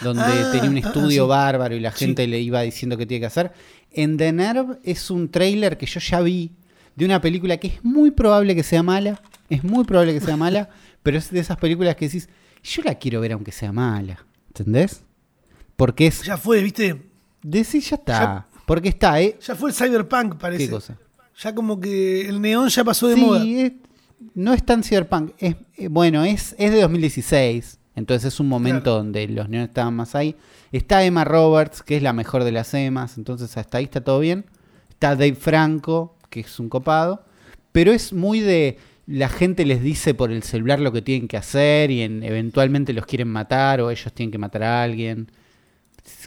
[0.00, 1.28] donde Ah, tenía un ah, estudio sí.
[1.28, 2.04] bárbaro y la Sí.
[2.04, 3.50] gente le iba diciendo qué tiene que hacer.
[3.90, 6.52] En The Nerve es un trailer que yo ya vi
[6.94, 10.36] de una película que es muy probable que sea mala, es muy probable que sea
[10.36, 10.68] mala,
[11.02, 12.28] pero es de esas películas que decís,
[12.62, 15.02] yo la quiero ver aunque sea mala, ¿entendés?
[15.76, 16.22] Porque es...
[16.22, 17.10] Ya fue, ¿viste?
[17.42, 18.12] Decís, ya está.
[18.20, 19.38] Ya- Porque está, ¿eh?
[19.40, 20.64] Ya fue el cyberpunk, parece.
[20.66, 20.96] ¿Qué cosa?
[21.38, 23.42] Ya como que el neón ya pasó de sí, moda.
[23.44, 23.72] es-
[24.34, 25.32] no es tan cyberpunk.
[25.38, 27.78] Es, eh, bueno, es, es de 2016.
[27.96, 28.96] Entonces es un momento Claro.
[28.98, 30.36] donde los neones estaban más ahí.
[30.72, 33.16] Está Emma Roberts, que es la mejor de las Emmas.
[33.18, 34.44] Entonces hasta ahí está todo bien.
[34.90, 37.24] Está Dave Franco, que es un copado.
[37.72, 38.78] Pero es muy de.
[39.10, 42.92] La gente les dice por el celular lo que tienen que hacer y en- eventualmente
[42.92, 45.30] los quieren matar o ellos tienen que matar a alguien.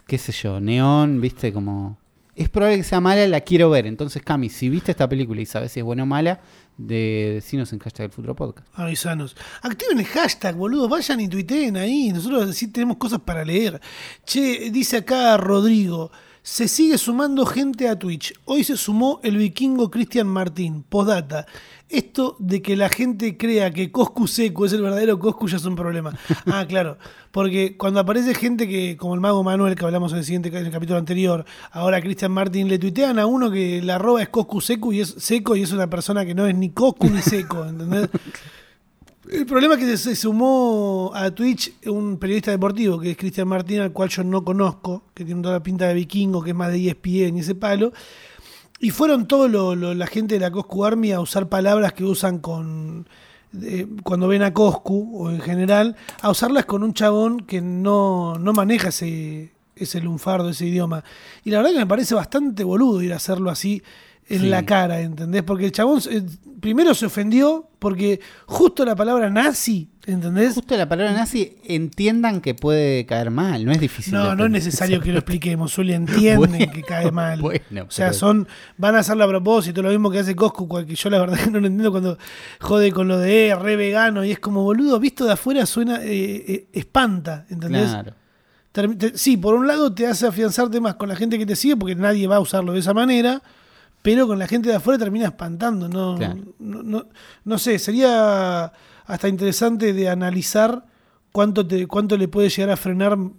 [0.05, 1.97] Qué sé yo, Neón, viste, como.
[2.35, 3.85] Es probable que sea mala, la quiero ver.
[3.85, 6.41] Entonces, Cami, si viste esta película y sabes si es buena o mala,
[6.77, 8.67] de decinos en hashtag del futuro podcast.
[8.73, 9.35] Avisanos.
[9.61, 10.89] Activen el hashtag, boludo.
[10.89, 12.09] Vayan y tuiteen ahí.
[12.11, 13.79] Nosotros sí tenemos cosas para leer.
[14.25, 16.11] Che, dice acá Rodrigo.
[16.41, 18.33] Se sigue sumando gente a Twitch.
[18.45, 20.83] Hoy se sumó el vikingo Cristian Martín.
[20.83, 21.45] Postdata.
[21.93, 25.65] Esto de que la gente crea que Coscu Seco es el verdadero Coscu ya es
[25.65, 26.11] un problema.
[26.47, 26.97] Ah, claro.
[27.31, 30.65] Porque cuando aparece gente que, como el mago Manuel que hablamos en el siguiente en
[30.65, 34.59] el capítulo anterior, ahora Cristian Martín le tuitean a uno que la arroba es Coscu
[34.59, 37.63] Seco y es seco y es una persona que no es ni Coscu ni seco,
[37.63, 38.09] ¿entendés?
[39.31, 43.79] El problema es que se sumó a Twitch un periodista deportivo, que es Cristian Martín,
[43.79, 46.71] al cual yo no conozco, que tiene toda la pinta de vikingo, que es más
[46.71, 47.93] de ESPN y ese palo.
[48.83, 52.39] Y fueron todos lo- la gente de la Coscu Army a usar palabras que usan
[52.39, 53.07] con
[53.61, 58.35] eh, cuando ven a Coscu, o en general, a usarlas con un chabón que no,
[58.39, 61.03] no maneja ese, ese lunfardo, ese idioma.
[61.45, 63.83] Y la verdad que me parece bastante boludo ir a hacerlo así
[64.29, 64.47] en Sí.
[64.47, 65.43] la cara, ¿entendés?
[65.43, 66.23] Porque el chabón eh,
[66.61, 70.53] primero se ofendió porque justo la palabra nazi, ¿entendés?
[70.53, 74.13] Justo la palabra nazi, entiendan que puede caer mal, no es difícil.
[74.13, 77.41] No, no es necesario que lo expliquemos, Zuli entienden Bueno, que cae mal.
[77.41, 78.47] bueno, o sea, pero- son
[78.77, 81.49] van a hacerlo a propósito, lo mismo que hace Coscu, que yo la verdad que
[81.51, 82.17] no lo entiendo cuando
[82.61, 86.01] jode con lo de eh, re vegano y es como boludo, visto de afuera suena
[86.01, 87.89] eh, eh, espanta, ¿entendés?
[87.89, 88.13] Claro.
[88.71, 91.75] Te- sí, por un lado te hace afianzarte más con la gente que te sigue
[91.77, 93.43] porque nadie va a usarlo de esa manera,
[94.03, 96.35] pero con la gente de afuera termina espantando, no, Claro.
[96.59, 97.05] no, no,
[97.43, 98.71] no sé, sería
[99.05, 100.85] hasta interesante de analizar
[101.31, 103.33] cuánto, te, cuánto le puede llegar a frenar mm,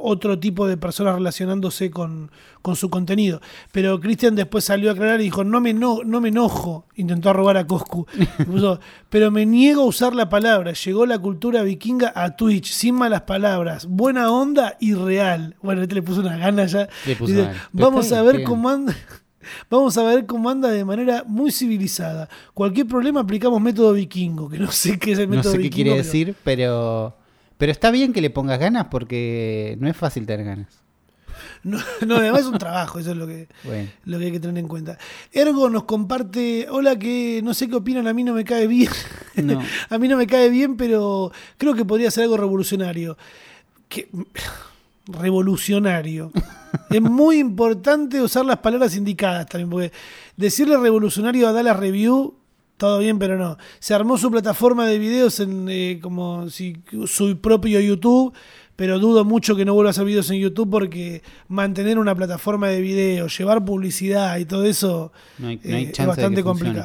[0.00, 2.30] otro tipo de personas relacionándose con,
[2.62, 3.40] con su contenido.
[3.72, 7.32] Pero Cristian después salió a aclarar y dijo, no me, no, no me enojo, intentó
[7.32, 8.06] robar a Coscu,
[9.10, 13.22] pero me niego a usar la palabra, llegó la cultura vikinga a Twitch, sin malas
[13.22, 15.56] palabras, buena onda y real.
[15.62, 16.88] Bueno, este le puso una gana ya.
[17.06, 18.94] Le puso Dice, Vamos a ver cómo anda.
[19.70, 22.28] Vamos a ver cómo anda de manera muy civilizada.
[22.54, 25.62] Cualquier problema aplicamos método vikingo, que no sé qué es el No método sé qué
[25.64, 25.74] vikingo.
[25.74, 27.16] quiere pero- decir, pero,
[27.56, 30.68] pero está bien que le pongas ganas porque no es fácil tener ganas.
[31.62, 34.40] No, no, además es un trabajo, eso es lo que, Bueno, lo que hay que
[34.40, 34.96] tener en cuenta.
[35.32, 38.90] Ergo nos comparte, hola que no sé qué opinan, a mí no me cae bien.
[39.36, 39.60] no.
[39.90, 43.16] a mí no me cae bien, pero creo que podría ser algo revolucionario.
[43.88, 44.08] Que,
[45.08, 46.30] revolucionario.
[46.90, 49.92] es muy importante usar las palabras indicadas también, porque
[50.36, 52.34] decirle revolucionario a Dallas Review,
[52.76, 53.58] todo bien, pero no.
[53.80, 58.32] Se armó su plataforma de videos en eh, como si su propio YouTube,
[58.76, 62.68] pero dudo mucho que no vuelva a hacer videos en YouTube porque mantener una plataforma
[62.68, 66.80] de videos, llevar publicidad y todo eso No hay, no hay eh, es bastante funcione.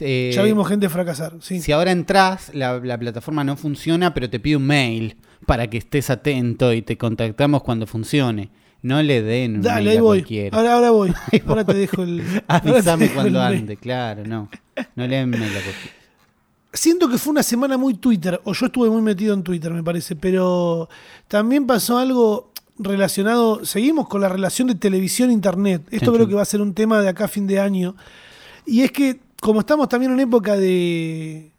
[0.00, 1.34] Eh, ya vimos gente fracasar.
[1.40, 1.60] Sí.
[1.60, 5.16] Si ahora entras, la, la plataforma no funciona, pero te pide un mail
[5.46, 8.50] para que estés atento y te contactamos cuando funcione.
[8.82, 10.18] No le den un Dale, mail ahí a voy.
[10.18, 10.56] cualquiera.
[10.56, 11.14] Ahora, ahora voy.
[11.46, 11.74] Ahora voy.
[11.74, 12.22] te dejo el.
[12.48, 14.48] ahora Avísame cuando el ande, claro, no.
[14.94, 15.96] No le den mail a cualquiera.
[16.72, 19.82] Siento que fue una semana muy Twitter, o yo estuve muy metido en Twitter, me
[19.82, 20.90] parece, pero
[21.26, 23.64] también pasó algo relacionado.
[23.64, 25.82] Seguimos con la relación de televisión-internet.
[25.90, 27.96] Esto Chan, creo que va a ser un tema de acá a fin de año.
[28.66, 31.52] Y es que, como estamos también en época de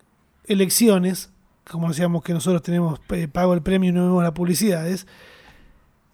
[0.46, 1.30] elecciones,
[1.72, 5.08] como decíamos que nosotros tenemos eh, pago el premio y no vemos las publicidades,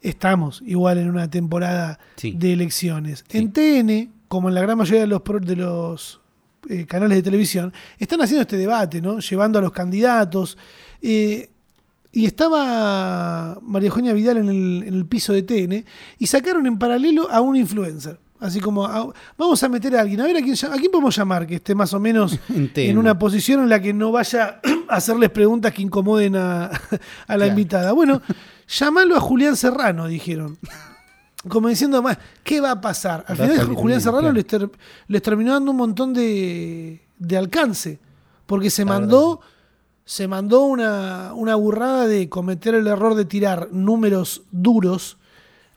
[0.00, 2.32] estamos igual en una temporada Sí.
[2.32, 3.24] de elecciones.
[3.28, 3.38] Sí.
[3.38, 6.20] En TN, como en la gran mayoría de los, de los
[6.68, 9.18] eh, canales de televisión, están haciendo este debate, ¿no?
[9.18, 10.56] Llevando a los candidatos.
[11.02, 11.50] eh,
[12.16, 15.84] y estaba María Eugenia Vidal en el, en el piso de TN
[16.20, 18.20] y sacaron en paralelo a un influencer.
[18.40, 21.16] Así como, a- vamos a meter a alguien, a ver a quién, a quién podemos
[21.16, 22.38] llamar que esté más o menos
[22.74, 26.70] En una posición en la que no vaya a hacerles preguntas que incomoden a, a
[26.70, 27.46] la Claro.
[27.46, 27.92] invitada.
[27.92, 28.20] Bueno,
[28.68, 30.58] llamalo a Julián Serrano, dijeron.
[31.48, 33.24] Como diciendo más, ¿qué va a pasar?
[33.28, 34.34] Al Va final Julián bien, Serrano claro.
[34.34, 34.70] les, ter-
[35.08, 37.98] les terminó dando un montón de, de alcance.
[38.46, 39.40] Porque se La mandó,
[40.04, 45.18] se mandó una, una burrada de cometer el error de tirar números duros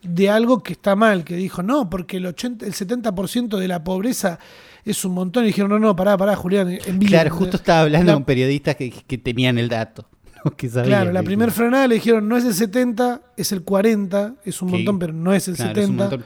[0.03, 3.83] de algo que está mal, que dijo, no, porque el, 80, el 70% de la
[3.83, 4.39] pobreza
[4.85, 5.43] es un montón.
[5.43, 6.99] Y dijeron, no, no, pará, pará, Julián, en.
[6.99, 10.07] Claro, justo estaba hablando La- con periodistas que, que tenían el dato.
[10.45, 10.51] ¿no?
[10.51, 14.35] Que sabían Claro, la primera frenada le dijeron, no es el 70, es el 40,
[14.45, 16.03] es un montón, pero no es el Claro, es un 70.
[16.03, 16.23] montón.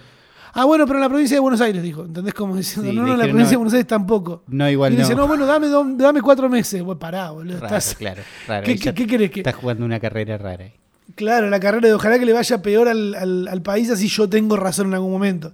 [0.53, 2.03] Ah, bueno, pero en la provincia de Buenos Aires, dijo.
[2.03, 2.33] ¿Entendés?
[2.33, 3.59] Como diciendo, Sí, no, no, en la provincia de no.
[3.59, 4.43] Buenos Aires tampoco.
[4.47, 5.01] No, igual y no.
[5.03, 6.83] dice, no, bueno, dame, dame cuatro meses.
[6.83, 7.53] Bueno, pará, boludo.
[7.53, 8.65] Raro, estás- claro, raro.
[8.65, 9.39] ¿Qué, qué- ya qué querés que.?
[9.39, 10.73] Estás jugando una carrera rara ahí.
[11.15, 14.29] Claro, la carrera de ojalá que le vaya peor al, al- al país, así yo
[14.29, 15.51] tengo razón en algún momento.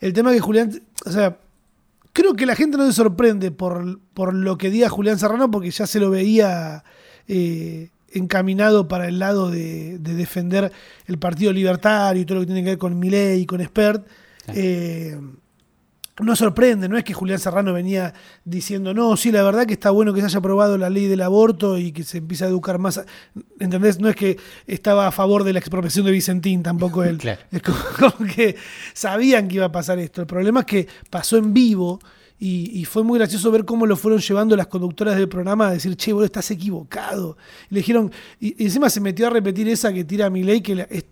[0.00, 1.38] El tema que Julián, o sea,
[2.12, 5.70] creo que la gente no se sorprende por, por lo que diga Julián Serrano, porque
[5.70, 6.84] ya se lo veía
[7.28, 10.72] eh, encaminado para el lado de, de defender
[11.06, 14.06] el Partido Libertario y todo lo que tiene que ver con Milei y con Spert.
[14.44, 14.60] Claro.
[14.60, 15.18] Eh,
[16.20, 18.12] no sorprende, no es que Julián Serrano venía
[18.44, 21.22] diciendo, no, sí, la verdad que está bueno que se haya aprobado la ley del
[21.22, 22.98] aborto y que se empiece a educar más.
[22.98, 23.06] a-".
[23.58, 23.98] ¿Entendés?
[23.98, 24.36] No es que
[24.66, 27.16] estaba a favor de la expropiación de Vicentín, tampoco él.
[27.16, 27.40] Claro.
[27.50, 28.56] Es como, como que
[28.92, 30.20] sabían que iba a pasar esto.
[30.20, 31.98] El problema es que pasó en vivo
[32.44, 35.70] y, y fue muy gracioso ver cómo lo fueron llevando las conductoras del programa a
[35.72, 37.36] decir, che, boludo, estás equivocado.
[37.70, 40.60] Y le dijeron, y, y encima se metió a repetir esa que tira mi ley,
[40.60, 41.04] que la- es-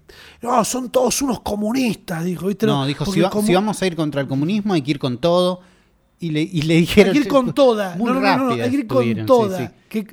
[0.42, 2.48] no, son todos unos comunistas, dijo.
[2.48, 2.66] ¿viste?
[2.66, 4.98] No, dijo, si, va- como- si vamos a ir contra el comunismo hay que ir
[4.98, 5.60] con todo.
[6.18, 7.10] Y le, y le dijeron...
[7.14, 7.94] hay que ir con toda.
[7.96, 9.58] Muy no, no, no, no, hay que ir con estuvieron, sí, toda.
[9.58, 9.74] sí.
[9.88, 10.06] Que,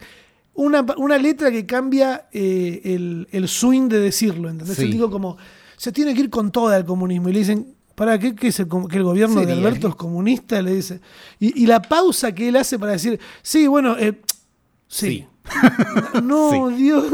[0.53, 4.77] una, una letra que cambia eh, el, el swing de decirlo, ¿entendés?
[4.77, 4.85] Sí.
[4.85, 5.37] Digo como,
[5.77, 7.29] se tiene que ir con toda el comunismo.
[7.29, 9.51] Y le dicen, ¿para qué, qué es el, que el gobierno de.
[9.51, 10.61] Alberto es comunista?
[10.61, 11.01] Le dice.
[11.39, 14.21] Y, y la pausa que él hace para decir, sí, bueno, eh,
[14.87, 15.07] sí.
[15.07, 15.27] Sí.
[16.23, 17.05] No, Dios.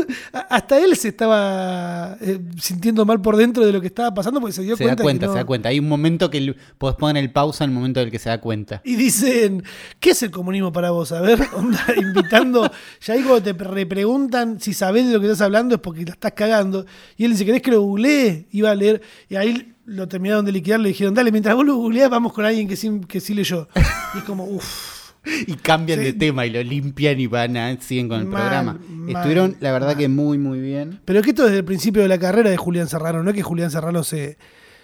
[0.49, 4.53] Hasta él se estaba eh, sintiendo mal por dentro de lo que estaba pasando porque
[4.53, 5.01] se dio Se da cuenta.
[5.01, 5.69] que cuenta, no- se da cuenta.
[5.69, 8.39] Hay un momento que podés poner el pausa en el momento del que se da
[8.39, 8.81] cuenta.
[8.83, 9.63] Y dicen,
[9.99, 11.11] ¿qué es el comunismo para vos?
[11.11, 12.69] A ver, onda, invitando,
[13.01, 16.11] ya ahí cuando te repreguntan si sabés de lo que estás hablando es porque la
[16.11, 16.85] estás cagando.
[17.17, 18.47] Y él dice, ¿querés que lo googleé?
[18.51, 21.75] Iba a leer, y ahí lo terminaron de liquidar, le dijeron, dale, mientras vos lo
[21.75, 23.67] googleás, vamos con alguien que sí, que sí leyó.
[24.15, 25.02] Y es como, uff.
[25.47, 26.05] Y cambian Sí.
[26.05, 28.79] de tema y lo limpian y van a, siguen con el Mal, programa.
[28.89, 29.97] mal, Estuvieron, la verdad, mal.
[29.97, 30.99] que muy, muy bien.
[31.05, 33.35] Pero es que esto desde el principio de la carrera de Julián Serrano, no es
[33.35, 34.37] que Julián Serrano se,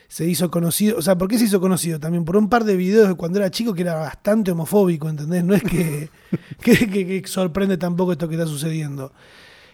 [0.07, 1.99] se hizo conocido, o sea, ¿por qué se hizo conocido?
[1.99, 5.43] También por un par de videos de cuando era chico que era bastante homofóbico, ¿entendés?
[5.43, 6.09] No es que,
[6.61, 9.11] que, que- que sorprende tampoco esto que está sucediendo.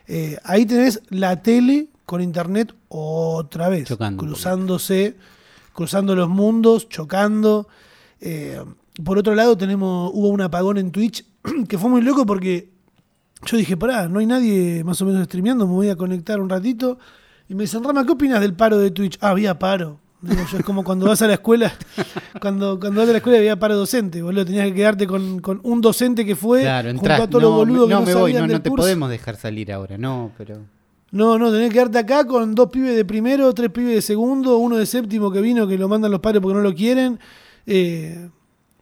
[0.08, 5.16] Eh, ahí tenés la tele con internet otra vez, Chocando cruzándose,
[5.74, 7.68] cruzando los mundos, chocando.
[8.22, 8.62] Eh,
[9.04, 11.26] por otro lado, tenemos, hubo un apagón en Twitch
[11.68, 12.70] que fue muy loco porque
[13.46, 16.50] yo dije, pará, no hay nadie más o menos streameando, me voy a conectar un
[16.50, 16.98] ratito.
[17.48, 19.18] Y me dicen, Rama, ¿qué opinas del paro de Twitch?
[19.22, 20.00] Ah, había paro.
[20.22, 21.72] Digo yo, es como cuando vas a la escuela,
[22.42, 24.46] cuando, cuando vas a la escuela había paro docente, boludo.
[24.46, 27.22] Tenías que quedarte con, con un docente que fue Claro, junto entras.
[27.22, 28.70] a todos los No, boludos me- no que me no voy, sabían no, no te
[28.70, 28.82] curso.
[28.84, 30.58] podemos dejar salir ahora, no, pero.
[31.12, 34.58] No, no, tenés que quedarte acá con dos pibes de primero, tres pibes de segundo,
[34.58, 37.20] uno de séptimo que vino, que lo mandan los padres porque no lo quieren.
[37.68, 38.30] Eh,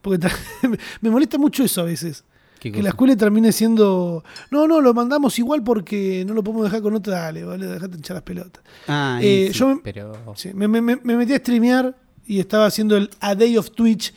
[0.04, 0.28] porque
[1.01, 2.24] me molesta mucho eso a veces.
[2.60, 4.24] ¿qué Que la escuela termine siendo.
[4.51, 7.22] No, no, lo mandamos igual porque no lo podemos dejar con otra.
[7.22, 8.64] Dale, vale, dejate hinchar las pelotas.
[8.88, 10.14] Ah, Eh, sí, yo me- pero.
[10.36, 13.72] Sí, me, me- me- me metí a streamear y estaba haciendo el A Day of
[13.72, 14.14] Twitch.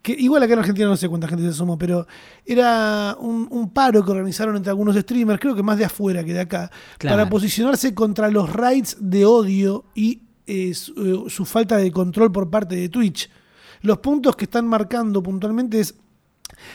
[0.00, 2.06] Que igual acá en Argentina no sé cuánta gente se sumó, pero
[2.46, 6.32] era un, un paro que organizaron entre algunos streamers, creo que más de afuera que
[6.32, 7.16] de acá, Claro.
[7.16, 10.92] para posicionarse contra los raids de odio y eh, su,
[11.26, 13.28] eh, su falta de control por parte de Twitch.
[13.82, 15.94] Los puntos que están marcando puntualmente es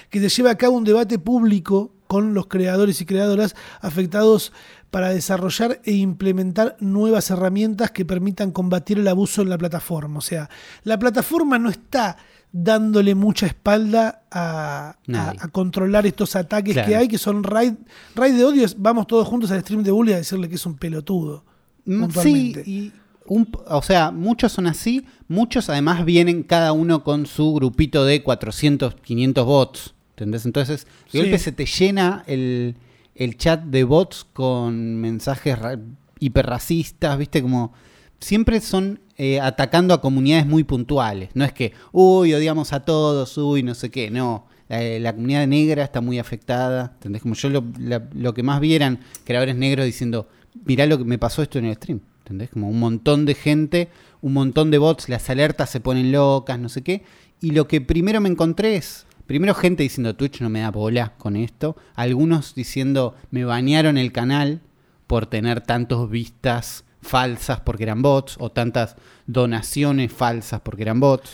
[0.10, 4.54] que se lleve a cabo un debate público con los creadores y creadoras afectados
[4.92, 10.20] para desarrollar e implementar nuevas herramientas que permitan combatir el abuso en la plataforma.
[10.20, 10.50] O sea,
[10.84, 12.18] la plataforma no está
[12.52, 15.40] dándole mucha espalda a, a- Nadie.
[15.42, 16.88] a controlar estos ataques Claro.
[16.88, 17.74] que hay, que son raid,
[18.14, 18.76] raid de odios.
[18.78, 21.44] Vamos todos juntos al stream de Bully a decirle que es un pelotudo.
[21.86, 22.94] Mm, Sí, y
[23.34, 28.22] un- o sea, muchos son así, muchos además vienen cada uno con su grupito de
[28.24, 30.46] 400, 500 bots, ¿entendés?
[30.46, 31.18] Entonces, de Sí.
[31.20, 32.76] golpe se te llena el,
[33.16, 35.80] el chat de bots con mensajes ra-
[36.20, 37.42] hiperracistas, ¿viste?
[37.42, 37.74] Como
[38.20, 43.38] siempre son eh, atacando a comunidades muy puntuales, no es que, uy, odiamos a todos,
[43.38, 44.48] uy, no sé qué, no.
[44.70, 47.22] La, la comunidad negra está muy afectada, ¿entendés?
[47.22, 50.28] Como yo lo, la- lo que más vi eran creadores negros diciendo,
[50.66, 52.00] mirá lo que me pasó esto en el stream.
[52.24, 52.52] ¿Entendés?
[52.52, 53.90] Como un montón de gente,
[54.22, 57.04] un montón de bots, las alertas se ponen locas, no sé qué.
[57.42, 61.16] Y lo que primero me encontré es, primero gente diciendo Twitch no me da bola
[61.18, 61.76] con esto.
[61.96, 64.62] Algunos diciendo me banearon el canal
[65.06, 68.96] por tener tantas vistas falsas porque eran bots o tantas
[69.28, 71.32] donaciones falsas porque eran bots.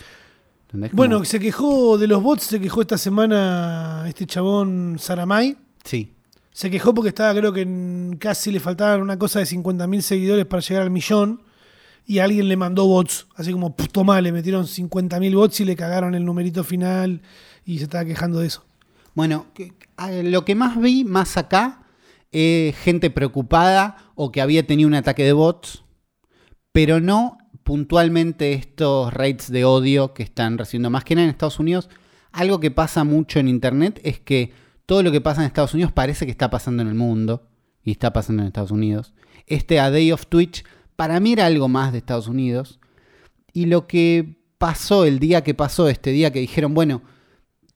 [0.64, 0.92] ¿Entendés?
[0.94, 5.56] Bueno, se quejó de los bots, se quejó esta semana este chabón Saramay.
[5.84, 6.16] sí.
[6.52, 10.62] Se quejó porque estaba, creo que casi le faltaban una cosa de 50.000 seguidores para
[10.62, 11.44] llegar al millón.
[12.06, 13.28] Y alguien le mandó bots.
[13.36, 17.22] Así como, "Puf, toma, le metieron 50.000 bots y le cagaron el numerito final.
[17.66, 18.66] Y se estaba quejando de eso.
[19.14, 19.46] Bueno,
[20.24, 21.84] lo que más vi más acá
[22.32, 25.84] es gente preocupada o que había tenido un ataque de bots,
[26.72, 30.90] pero no puntualmente estos rates de odio que están recibiendo.
[30.90, 31.90] Más que nada en Estados Unidos,
[32.32, 34.54] algo que pasa mucho en Internet es que
[34.90, 37.48] todo lo que pasa en Estados Unidos parece que está pasando en el mundo
[37.84, 39.14] y está pasando en Estados Unidos.
[39.46, 40.64] Este A Day of Twitch
[40.96, 42.80] para mí era algo más de Estados Unidos.
[43.54, 47.04] Y lo que pasó el día que pasó, este día que dijeron, bueno,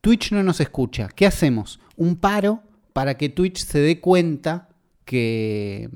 [0.00, 1.06] Twitch no nos escucha.
[1.06, 1.78] ¿Qué hacemos?
[1.94, 4.70] Un paro para que Twitch se dé cuenta
[5.04, 5.88] que,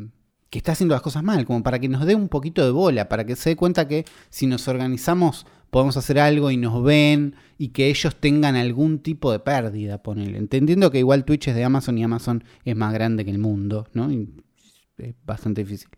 [0.51, 3.09] que está haciendo las cosas mal, como para que nos dé un poquito de bola,
[3.09, 7.35] para que se dé cuenta que si nos organizamos podemos hacer algo y nos ven
[7.59, 10.39] y que ellos tengan algún tipo de pérdida, ponele.
[10.39, 13.87] Entendiendo que igual Twitch es de Amazon y Amazon es más grande que el mundo,
[13.93, 14.11] ¿no?
[14.11, 14.29] Y
[14.99, 15.89] es bastante difícil.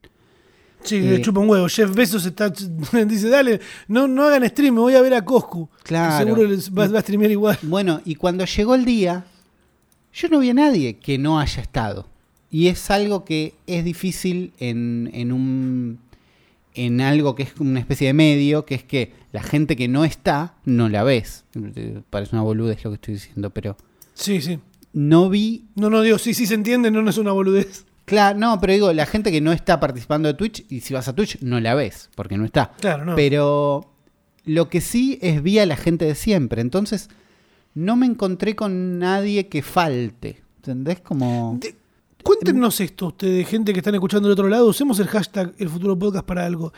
[0.83, 1.69] Sí, Eh, le chupa un huevo.
[1.69, 2.49] Jeff Bezos está,
[3.07, 5.69] dice, dale, no, no hagan stream, me voy a ver a Coscu.
[5.83, 6.25] Claro.
[6.25, 7.59] Seguro les va, va a streamear igual.
[7.63, 9.25] Bueno, y cuando llegó el día,
[10.13, 12.07] yo no vi a nadie que no haya estado.
[12.51, 15.99] Y es algo que es difícil en, en un
[16.87, 20.05] en algo que es una especie de medio, que es que la gente que no
[20.05, 21.45] está, no la ves.
[22.11, 23.77] Parece una boludez lo que estoy diciendo, pero
[24.15, 24.59] Sí, sí.
[24.93, 27.87] no vi No, no, digo, sí, sí se entiende, no, no es una boludez.
[28.05, 31.07] Claro, no, pero digo, la gente que no está participando de Twitch, y si vas
[31.07, 32.73] a Twitch, no la ves, porque no está.
[32.81, 33.15] Claro, no.
[33.15, 33.93] Pero
[34.45, 36.61] lo que sí es vi a la gente de siempre.
[36.61, 37.09] Entonces,
[37.75, 40.43] no me encontré con nadie que falte.
[40.57, 41.01] ¿Entendés?
[41.01, 41.57] Como.
[41.61, 41.77] De-
[42.23, 45.99] Cuéntenos esto ustedes, gente que están escuchando del otro lado, usemos el hashtag El Futuro
[45.99, 46.73] Podcast para algo.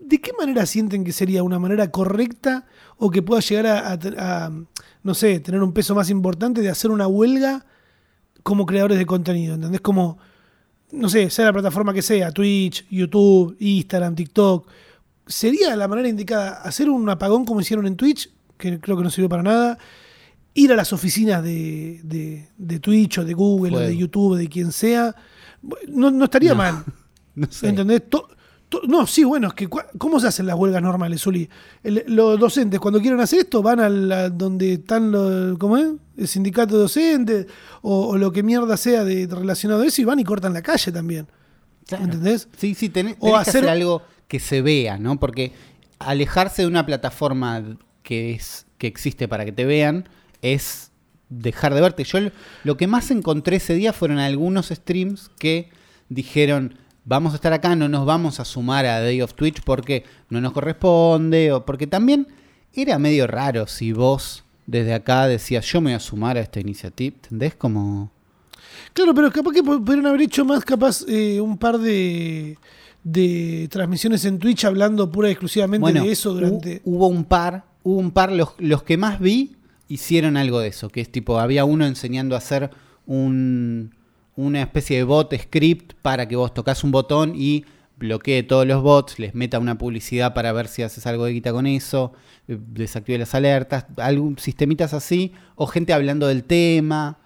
[0.00, 2.66] ¿De qué manera sienten que sería una manera correcta
[2.96, 4.50] o que pueda llegar a, a-
[5.02, 7.64] no sé, tener un peso más importante de hacer una huelga
[8.42, 9.54] como creadores de contenido?
[9.54, 9.80] ¿Entendés?
[9.80, 10.18] Como,
[10.92, 14.68] no sé, sea la plataforma que sea, Twitch, YouTube, Instagram, TikTok.
[15.26, 19.10] ¿Sería la manera indicada hacer un apagón como hicieron en Twitch, que creo que no
[19.10, 19.78] sirvió para nada?
[20.62, 23.96] Ir a las oficinas de, de- de Twitch o de Google o de.
[23.96, 25.14] YouTube, de quien sea,
[25.88, 26.56] no, no estaría No.
[26.56, 26.84] mal.
[27.34, 27.68] No sé.
[27.68, 28.08] ¿Entendés?
[28.10, 28.28] To-
[28.68, 31.48] to- no, sí, bueno, es que ¿cómo se hacen las huelgas normales, Zuli?
[31.82, 35.86] El- los docentes, cuando quieren hacer esto, van a la- donde están los, ¿cómo es?
[36.16, 37.46] El sindicato de docentes
[37.82, 40.60] o, o lo que mierda sea de, relacionado a eso y van y cortan la
[40.62, 41.28] calle también.
[41.86, 42.04] Claro.
[42.04, 42.48] ¿Entendés?
[42.58, 45.18] Sí, sí, tenés, O que hacer- hacer algo que se vea, ¿no?
[45.18, 45.52] Porque
[45.98, 47.62] alejarse de una plataforma
[48.02, 50.08] que es que existe para que te vean
[50.42, 50.90] es
[51.28, 52.04] dejar de verte.
[52.04, 52.18] Yo
[52.64, 55.70] lo- que más encontré ese día fueron algunos streams que
[56.08, 56.74] dijeron
[57.04, 60.40] vamos a estar acá, no nos vamos a sumar a Day of Twitch porque no
[60.40, 62.26] nos corresponde o porque también
[62.74, 66.60] era medio raro si vos desde acá decías yo me voy a sumar a esta
[66.60, 67.54] iniciativa, ¿entendés?
[67.56, 68.12] Como
[68.92, 72.58] Claro, pero capaz que pudieron haber hecho más capaz eh, un par de,
[73.02, 76.76] de transmisiones en Twitch hablando pura y exclusivamente Bueno, de eso durante.
[76.78, 79.56] hu- hubo un par, hubo un par, los, los que más vi
[79.90, 82.70] hicieron algo de eso, que es tipo, había uno enseñando a hacer
[83.06, 83.92] un,
[84.36, 87.64] una especie de bot script para que vos tocas un botón y
[87.96, 91.52] bloquee todos los bots, les meta una publicidad para ver si haces algo de guita
[91.52, 92.12] con eso,
[92.46, 97.18] eh, desactive las alertas, algún sistemitas así, o gente hablando del tema.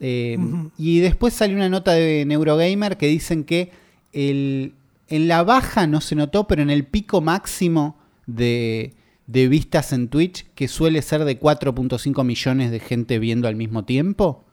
[0.00, 0.36] Eh.
[0.76, 3.70] Y después salió una nota de Neurogamer que dicen que
[4.12, 4.74] el,
[5.06, 7.96] en la baja no se notó, pero en el pico máximo
[8.26, 8.92] de,
[9.26, 13.84] de vistas en Twitch, que suele ser de 4.5 millones de gente viendo al mismo
[13.84, 14.44] tiempo,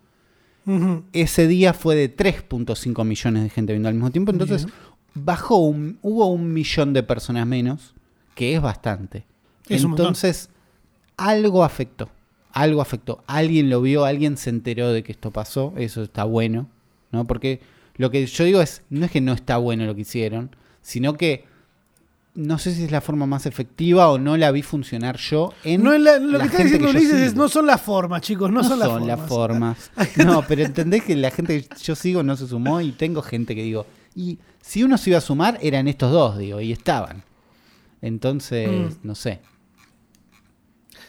[1.13, 4.31] ese día fue de 3.5 millones de gente viendo al mismo tiempo.
[4.31, 4.75] Entonces Bien.
[5.15, 7.95] bajó, un, hubo un millón de personas menos,
[8.35, 9.25] que es bastante.
[9.67, 9.83] Es.
[9.83, 10.51] Entonces,
[11.17, 12.09] algo afectó.
[12.51, 13.23] Algo afectó.
[13.25, 15.73] Alguien lo vio, alguien se enteró de que esto pasó.
[15.75, 16.69] Eso está bueno.
[17.11, 17.25] ¿no?
[17.25, 17.61] Porque
[17.95, 21.15] lo que yo digo es, no es que no está bueno lo que hicieron, sino
[21.15, 21.45] que
[22.39, 25.83] no sé si es la forma más efectiva o no la vi funcionar yo en
[25.83, 28.51] No la- lo la que está diciendo yo Ulises es no son las formas, chicos,
[28.51, 29.07] no, son, las formas.
[29.07, 29.91] las formas.
[30.25, 33.55] No, pero entendés que la gente que yo sigo no se sumó y tengo gente
[33.55, 33.85] que digo,
[34.15, 37.23] y si uno se iba a sumar eran estos dos, digo, y estaban.
[38.01, 39.07] Entonces, Mm.
[39.07, 39.41] no sé.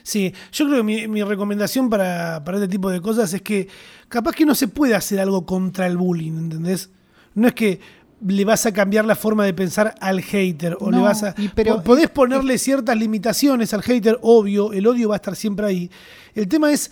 [0.02, 3.68] Sí, yo creo que mi, mi recomendación para, para este tipo de cosas es que
[4.08, 6.90] capaz que no se puede hacer algo contra el bullying, ¿entendés?
[7.34, 7.80] No es que
[8.26, 11.34] le vas a cambiar la forma de pensar al hater o le vas a...
[11.38, 15.34] y pero- po- podés ponerle ciertas limitaciones al hater, obvio, el odio va a estar
[15.36, 15.90] siempre ahí.
[16.34, 16.90] El tema es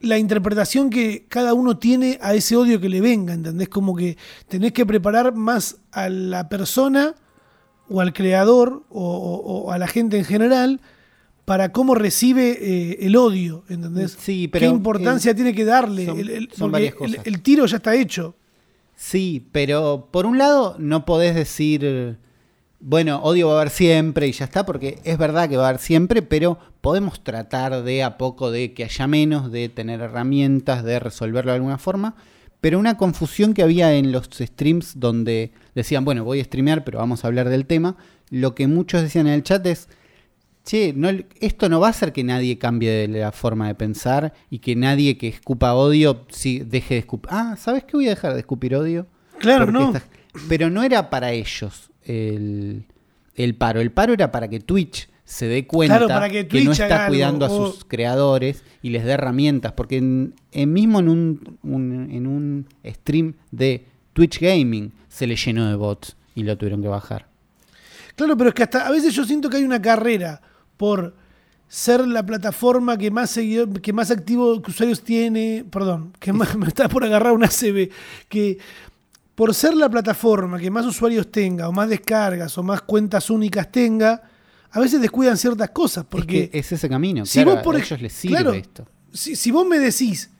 [0.00, 3.68] la interpretación que cada uno tiene a ese odio que le venga, ¿entendés?
[3.68, 4.18] Como que
[4.48, 7.14] tenés que preparar más a la persona
[7.88, 10.80] o al creador o, o- o a la gente en general
[11.44, 14.16] para cómo recibe eh, el odio, ¿entendés?
[14.18, 16.06] Sí, pero, ¿Qué importancia eh, tiene que darle?
[16.06, 17.20] son- El- el- son porque varias el- cosas.
[17.26, 18.34] el tiro ya está hecho.
[18.96, 22.18] Sí, pero por un lado no podés decir,
[22.80, 25.68] bueno, odio va a haber siempre y ya está, porque es verdad que va a
[25.70, 30.84] haber siempre, pero podemos tratar de a poco de que haya menos, de tener herramientas,
[30.84, 32.14] de resolverlo de alguna forma.
[32.60, 36.98] Pero una confusión que había en los streams donde decían, bueno, voy a streamear, pero
[36.98, 37.96] vamos a hablar del tema,
[38.30, 39.88] lo que muchos decían en el chat es,
[40.64, 41.08] che, no,
[41.40, 44.74] esto no va a hacer que nadie cambie de la forma de pensar y que
[44.76, 47.28] nadie que escupa odio sí, deje de escupir.
[47.32, 49.06] Ah, ¿sabes qué voy a dejar de escupir odio?
[49.38, 49.86] Claro, Porque no.
[49.96, 50.08] esta-
[50.48, 52.84] Pero no era para ellos el,
[53.36, 53.80] el paro.
[53.80, 57.06] El paro era para que Twitch se dé cuenta Claro, para que no Twitch está
[57.08, 59.72] cuidando algo, a sus creadores y les dé herramientas.
[59.72, 65.36] Porque en, en mismo en un, un- en un stream de Twitch Gaming se le
[65.36, 67.26] llenó de bots y lo tuvieron que bajar.
[68.16, 70.40] Claro, pero es que hasta a veces yo siento que hay una carrera
[70.76, 71.14] por
[71.68, 76.68] ser la plataforma que más seguidor, que más activos usuarios tiene, perdón, que más me
[76.68, 77.90] está por agarrar una CB,
[78.28, 78.58] que
[79.34, 83.72] por ser la plataforma que más usuarios tenga, o más descargas, o más cuentas únicas
[83.72, 84.22] tenga,
[84.70, 87.26] a veces descuidan ciertas cosas, porque es, que es ese camino.
[87.26, 88.86] si claro, vos por a ellos les sirve claro, esto.
[89.12, 90.30] si, si vos me decís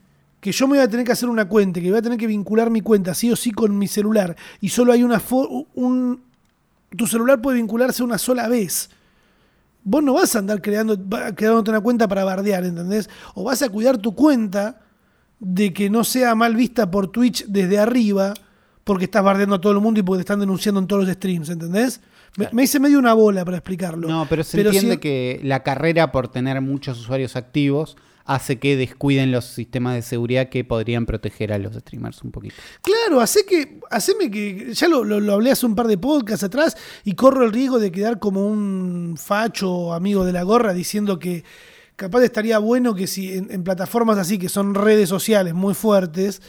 [0.41, 2.27] que yo me voy a tener que hacer una cuenta, que voy a tener que
[2.27, 5.23] vincular mi cuenta sí o sí con mi celular, y solo hay una
[5.75, 6.23] un
[6.97, 8.91] tu celular puede vincularse una sola vez.
[9.85, 10.99] Vos no vas a andar creando,
[11.37, 13.09] creándote una cuenta para bardear, ¿entendés?
[13.35, 14.81] O vas a cuidar tu cuenta
[15.39, 18.35] de que no sea mal vista por Twitch desde arriba,
[18.83, 21.15] porque estás bardeando a todo el mundo y porque te están denunciando en todos los
[21.15, 22.01] streams, ¿entendés?
[22.37, 24.09] Me, me hice medio una bola para explicarlo.
[24.09, 29.31] No, pero se entiende que la carrera por tener muchos usuarios activos hace que descuiden
[29.33, 32.55] los sistemas de seguridad que podrían proteger a los streamers un poquito.
[32.83, 36.77] Claro, hace que, haceme que, ya lo, lo- hablé hace un par de podcasts atrás
[37.05, 41.45] y corro el riesgo de quedar como un facho amigo de la gorra diciendo que
[41.97, 46.41] capaz estaría bueno que si en, en plataformas así que son redes sociales muy fuertes,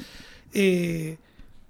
[0.53, 1.17] eh,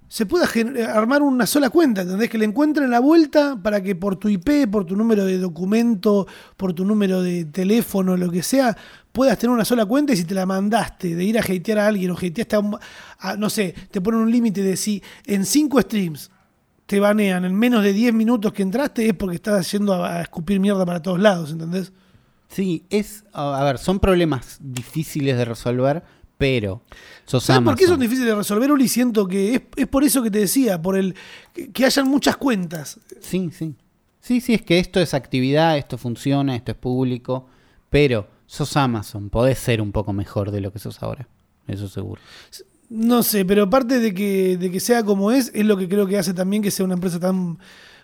[0.07, 0.47] se pueda
[0.93, 2.29] armar una sola cuenta, ¿entendés?
[2.29, 6.27] Que le encuentren la vuelta para que por tu IP, por tu número de documento,
[6.57, 8.75] por tu número de teléfono, lo que sea,
[9.11, 11.87] puedas tener una sola cuenta y si te la mandaste de ir a hatear a
[11.87, 12.77] alguien o hateaste a, un-
[13.19, 16.29] a- no sé, te ponen un límite de si en cinco streams
[16.85, 20.21] te banean en menos de 10 minutos que entraste, es porque estás yendo a, a
[20.21, 21.91] escupir mierda para todos lados, ¿entendés?
[22.47, 26.03] Sí, es, a ver, son problemas difíciles de resolver,
[26.37, 26.81] pero
[27.25, 28.87] sos ¿Sabes por qué son difíciles de resolver, Uli?
[28.87, 31.15] Siento que es, es por eso que te decía, por el
[31.53, 32.99] que, que hayan muchas cuentas.
[33.21, 33.75] Sí, sí.
[34.19, 37.45] Sí, sí, es que esto es actividad, esto funciona, esto es público,
[37.91, 41.27] pero sos Amazon, podés ser un poco mejor de lo que sos ahora.
[41.67, 42.19] Eso seguro.
[42.89, 46.07] No sé, pero aparte de que, de que sea como es, es lo que creo
[46.07, 47.59] que hace también que sea una empresa tan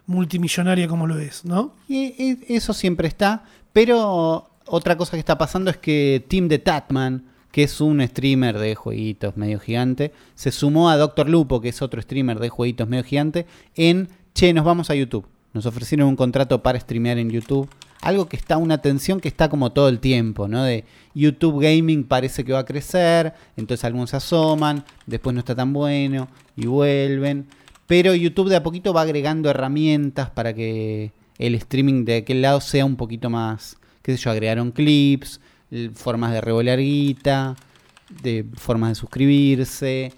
[0.05, 1.73] multimillonaria como lo es, ¿no?
[1.87, 7.30] Y eso siempre está, pero otra cosa que está pasando es que Tim de Tatman,
[7.51, 11.81] que es un streamer de jueguitos medio gigante, se sumó a Doctor Lupo, que es
[11.81, 13.45] otro streamer de jueguitos medio gigante,
[13.75, 15.27] en, che, nos vamos a YouTube.
[15.53, 17.69] Nos ofrecieron un contrato para streamear en YouTube.
[18.01, 20.63] Algo que está, una tensión que está como todo el tiempo, ¿no?
[20.63, 25.53] De YouTube Gaming parece que va a crecer, entonces algunos se asoman, después no está
[25.53, 27.47] tan bueno y vuelven.
[27.85, 32.61] Pero YouTube de a poquito va agregando herramientas para que el streaming de aquel lado
[32.61, 35.41] sea un poquito más, qué sé yo, agregaron clips,
[35.93, 37.55] formas de revolear guita,
[38.21, 40.13] de formas de suscribirse.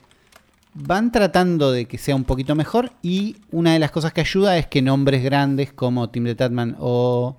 [0.74, 4.58] Van tratando de que sea un poquito mejor y una de las cosas que ayuda
[4.58, 7.38] es que nombres grandes como Tim de Tatman o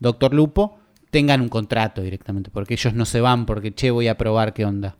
[0.00, 0.78] Doctor Lupo
[1.10, 4.64] tengan un contrato directamente, porque ellos no se van porque, che, voy a probar qué
[4.64, 4.96] onda.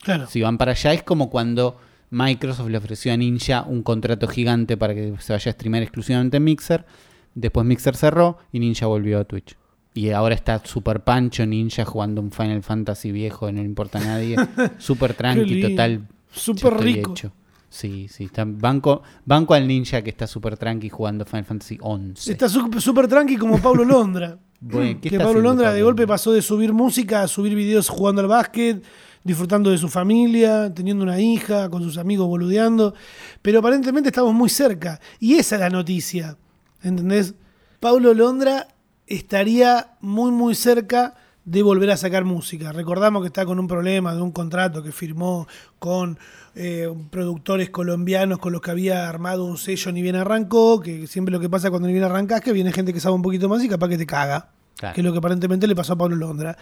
[0.00, 0.26] Claro.
[0.28, 1.78] Si van para allá es como cuando
[2.10, 6.36] Microsoft le ofreció a Ninja un contrato gigante para que se vaya a streamear exclusivamente
[6.38, 6.86] en Mixer.
[7.34, 9.56] Después Mixer cerró y Ninja volvió a Twitch.
[10.00, 14.02] Y ahora está super pancho Ninja jugando un Final Fantasy viejo, no le importa a
[14.02, 14.34] nadie.
[14.78, 16.08] Super tranqui, total.
[16.34, 17.10] Estoy rico.
[17.10, 17.32] hecho.
[17.68, 22.32] Sí, sí, está banco, banco al Ninja que está super tranqui jugando Final Fantasy 11.
[22.32, 24.38] Está súper tranqui como Pablo Londra.
[24.62, 28.20] Bueno, ¿qué que Pablo Londra de golpe pasó de subir música a subir videos jugando
[28.20, 28.82] al básquet,
[29.24, 32.94] disfrutando de su familia, teniendo una hija, con sus amigos boludeando.
[33.40, 35.00] Pero aparentemente estamos muy cerca.
[35.18, 36.36] Y esa es la noticia.
[36.82, 37.34] ¿Entendés?
[37.80, 38.66] Pablo Londra
[39.10, 42.72] estaría muy, muy cerca de volver a sacar música.
[42.72, 45.48] Recordamos que está con un problema de un contrato que firmó
[45.78, 46.18] con
[46.54, 51.32] eh, productores colombianos con los que había armado un sello ni bien arrancó, que siempre
[51.32, 53.48] lo que pasa cuando ni bien arrancas es que viene gente que sabe un poquito
[53.48, 54.50] más y capaz que te caga.
[54.76, 54.94] Claro.
[54.94, 56.56] Que es lo que aparentemente le pasó a Pablo Londra.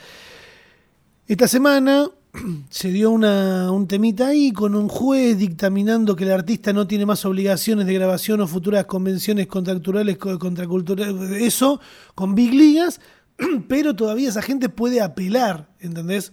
[1.26, 2.09] Esta semana
[2.70, 7.07] se dio una- un temita ahí con un juez dictaminando que el artista no tiene
[7.07, 11.81] más obligaciones de grabación o futuras convenciones contractuales, co- contraculturales, eso,
[12.14, 13.01] con big ligas,
[13.68, 16.33] pero todavía esa gente puede apelar, ¿entendés?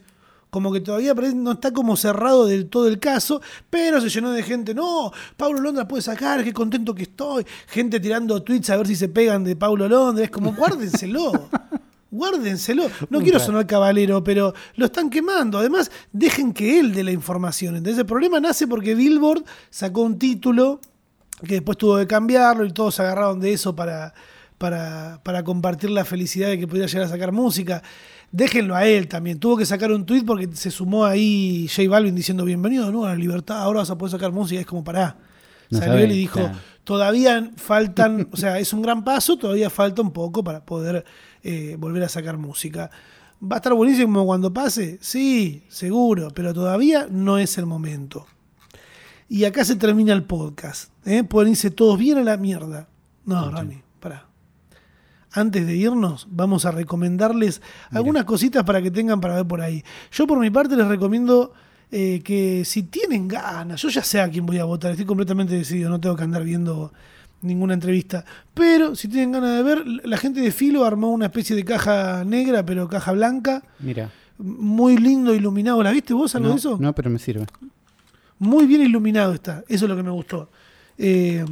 [0.50, 4.42] Como que todavía no está como cerrado del todo el caso, pero se llenó de
[4.42, 4.74] gente.
[4.74, 7.46] No, Pablo Londra puede sacar, qué contento que estoy.
[7.68, 10.24] Gente tirando tweets a ver si se pegan de Pablo Londra.
[10.24, 11.50] Es como, guárdenselo.
[12.16, 12.90] Guárdenselo.
[13.10, 15.60] No quiero sonar cabalero, pero lo están quemando.
[15.60, 17.76] Además, dejen que él dé la información.
[17.76, 20.80] Entonces, el problema nace porque Billboard sacó un título
[21.46, 24.14] que después tuvo que cambiarlo y todos se agarraron de eso para,
[24.58, 27.84] para, para compartir la felicidad de que pudiera llegar a sacar música.
[28.32, 29.40] Déjenlo a él también.
[29.40, 33.10] Tuvo que sacar un tweet porque se sumó ahí J Balvin diciendo bienvenido nuevo a
[33.10, 34.60] la libertad, ahora vas a poder sacar música.
[34.60, 35.18] Es como pará.
[35.70, 36.58] No Salió sabe, él y dijo, claro.
[36.84, 41.06] todavía faltan, o sea, es un gran paso, todavía falta un poco para poder
[41.48, 42.90] eh, volver a sacar música.
[43.40, 44.98] ¿Va a estar buenísimo cuando pase?
[45.00, 48.26] Sí, seguro, pero todavía no es el momento.
[49.30, 50.92] Y acá se termina el podcast.
[51.06, 51.24] ¿eh?
[51.24, 52.88] Pueden irse todos bien a la mierda.
[53.26, 54.26] No, Rami, pará.
[55.32, 59.84] Antes de irnos, vamos a recomendarles algunas cositas para que tengan para ver por ahí.
[60.12, 61.54] Yo por mi parte les recomiendo
[61.92, 65.54] eh, que si tienen ganas, yo ya sé a quién voy a votar, estoy completamente
[65.54, 66.92] decidido, no tengo que andar viendo
[67.46, 68.26] ninguna entrevista.
[68.54, 72.24] Pero si tienen ganas de ver, la gente de Filo armó una especie de caja
[72.26, 74.10] negra, pero caja blanca, Mira.
[74.38, 75.82] muy lindo, iluminado.
[75.84, 76.78] ¿La viste vos algo No, de eso?
[76.80, 77.46] no, pero me sirve.
[78.40, 80.50] Muy bien iluminado está, eso es lo que me gustó.
[80.98, 81.46] Eh,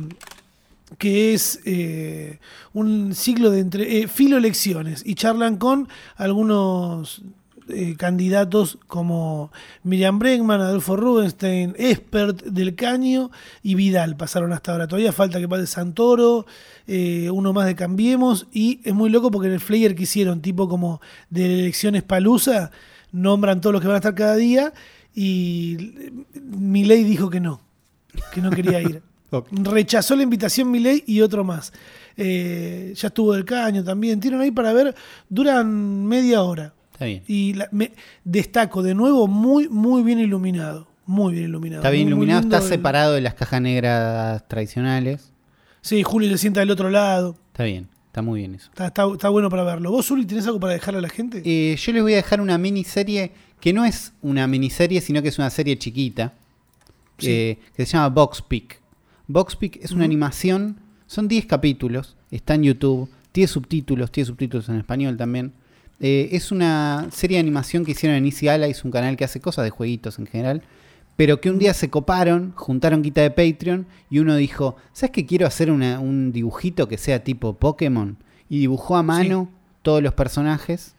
[0.97, 2.39] que es eh,
[2.73, 5.87] un ciclo de entre, eh, filo elecciones y charlan con
[6.17, 7.23] algunos
[7.69, 9.51] eh, candidatos como
[9.83, 14.87] Miriam Bregman, Adolfo Rubenstein, Expert del Caño y Vidal pasaron hasta ahora.
[14.87, 16.45] Todavía falta que pase Santoro,
[16.87, 20.41] eh, uno más de Cambiemos y es muy loco porque en el flyer que hicieron,
[20.41, 22.71] tipo como de elecciones palusa,
[23.11, 24.73] nombran todos los que van a estar cada día
[25.15, 27.61] y Milei dijo que no,
[28.33, 29.01] que no quería ir.
[29.51, 31.73] Rechazó la invitación Milei y otro más.
[32.17, 34.19] Eh, ya estuvo del caño también.
[34.19, 34.95] Tienen ahí para ver,
[35.29, 36.73] duran media hora.
[37.03, 37.23] Está bien.
[37.27, 37.91] Y la- me
[38.23, 40.87] destaco de nuevo, muy, muy bien iluminado.
[41.05, 41.81] Muy bien iluminado.
[41.81, 45.31] Está bien Muy, iluminado, está el- separado de las cajas negras tradicionales.
[45.81, 47.35] Sí, Julio se sienta del otro lado.
[47.51, 48.69] Está bien, está muy bien eso.
[48.69, 49.91] Está, está- está bueno para verlo.
[49.91, 51.41] ¿Vos, Uli, tenés algo para dejarle a la gente?
[51.43, 55.27] Eh, yo les voy a dejar una miniserie que no es una miniserie, sino que
[55.29, 56.33] es una serie chiquita
[57.17, 57.29] Sí.
[57.29, 58.79] eh, que se llama Box Peak.
[59.27, 60.77] Box Peak es una animación,
[61.07, 65.51] son 10 capítulos, está en YouTube, tiene subtítulos, tiene subtítulos en español también,
[65.99, 69.39] Eh, es una serie de animación que hicieron en Easy Allies, un canal que hace
[69.39, 70.61] cosas de jueguitos en general.
[71.15, 75.25] Pero que un día se coparon, juntaron guita de Patreon y uno dijo, ¿sabes que
[75.27, 78.17] quiero hacer una- un dibujito que sea tipo Pokémon?
[78.49, 79.49] Y dibujó a mano
[79.83, 80.95] todos los personajes,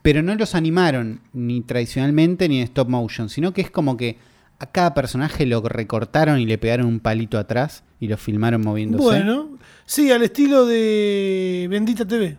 [0.00, 4.16] pero no los animaron ni tradicionalmente ni en stop motion, sino que es como que
[4.58, 9.04] a cada personaje lo recortaron y le pegaron un palito atrás y lo filmaron moviéndose.
[9.04, 12.38] Bueno, sí, al estilo de Bendita TV.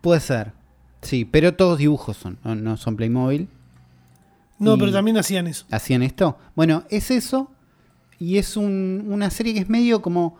[0.00, 0.52] Puede ser.
[1.08, 3.48] Sí, pero todos dibujos son, no, no son Playmobil.
[4.58, 5.64] No, Y- pero también hacían eso.
[5.70, 6.36] hacían esto.
[6.54, 7.50] Bueno, es eso.
[8.18, 10.36] Y es un- una serie que es medio como.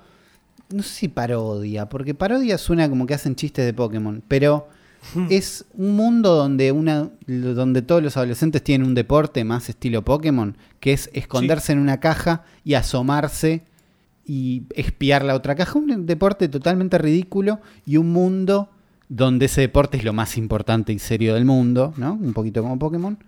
[0.70, 4.22] No sé si parodia, porque parodia suena como que hacen chistes de Pokémon.
[4.28, 4.68] Pero
[5.30, 10.56] es un mundo donde, una, donde todos los adolescentes tienen un deporte más estilo Pokémon,
[10.80, 13.62] que es esconderse en una caja y asomarse
[14.26, 15.78] y espiar la otra caja.
[15.78, 18.68] Un deporte totalmente ridículo y un mundo
[19.08, 22.14] donde ese deporte es lo más importante y serio del mundo, ¿no?
[22.14, 23.18] Un poquito como Pokémon.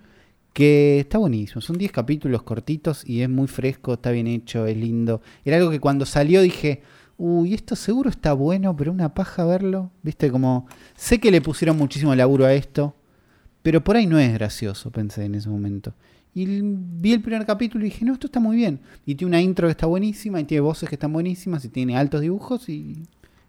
[0.53, 4.76] Que está buenísimo, son 10 capítulos cortitos y es muy fresco, está bien hecho, es
[4.76, 5.22] lindo.
[5.45, 6.83] Era algo que cuando salió dije,
[7.18, 9.91] uy, esto seguro está bueno, pero una paja verlo.
[10.03, 10.66] Viste, como,
[10.97, 12.97] sé que le pusieron muchísimo laburo a esto,
[13.62, 15.95] pero por ahí no es gracioso, pensé en ese momento.
[16.35, 18.81] Y vi el primer capítulo y dije, no, esto está muy bien.
[19.07, 21.97] Y tiene una intro que está buenísima, y tiene voces que están buenísimas, y tiene
[21.97, 23.03] altos dibujos, y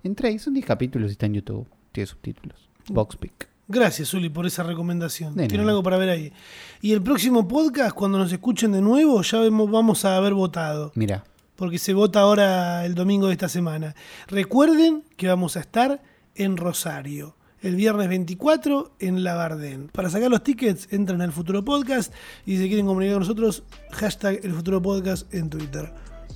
[0.03, 2.69] entré, y son 10 capítulos y está en YouTube, tiene subtítulos.
[2.89, 3.47] Boxpick.
[3.67, 5.33] Gracias, Uli, por esa recomendación.
[5.35, 6.33] Tienen algo para ver ahí.
[6.81, 10.91] Y el próximo podcast, cuando nos escuchen de nuevo, ya vemos, vamos a haber votado.
[10.95, 11.23] Mira,
[11.55, 13.95] Porque se vota ahora el domingo de esta semana.
[14.27, 16.01] Recuerden que vamos a estar
[16.35, 17.35] en Rosario.
[17.61, 19.87] El viernes 24 en La Bardén.
[19.89, 22.11] Para sacar los tickets, entran al Futuro Podcast.
[22.45, 25.93] Y si se quieren comunicar con nosotros, hashtag el Futuro Podcast en Twitter.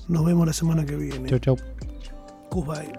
[0.08, 1.28] Nos vemos la semana que viene.
[1.30, 1.58] chau chau.
[2.52, 2.94] Goodbye.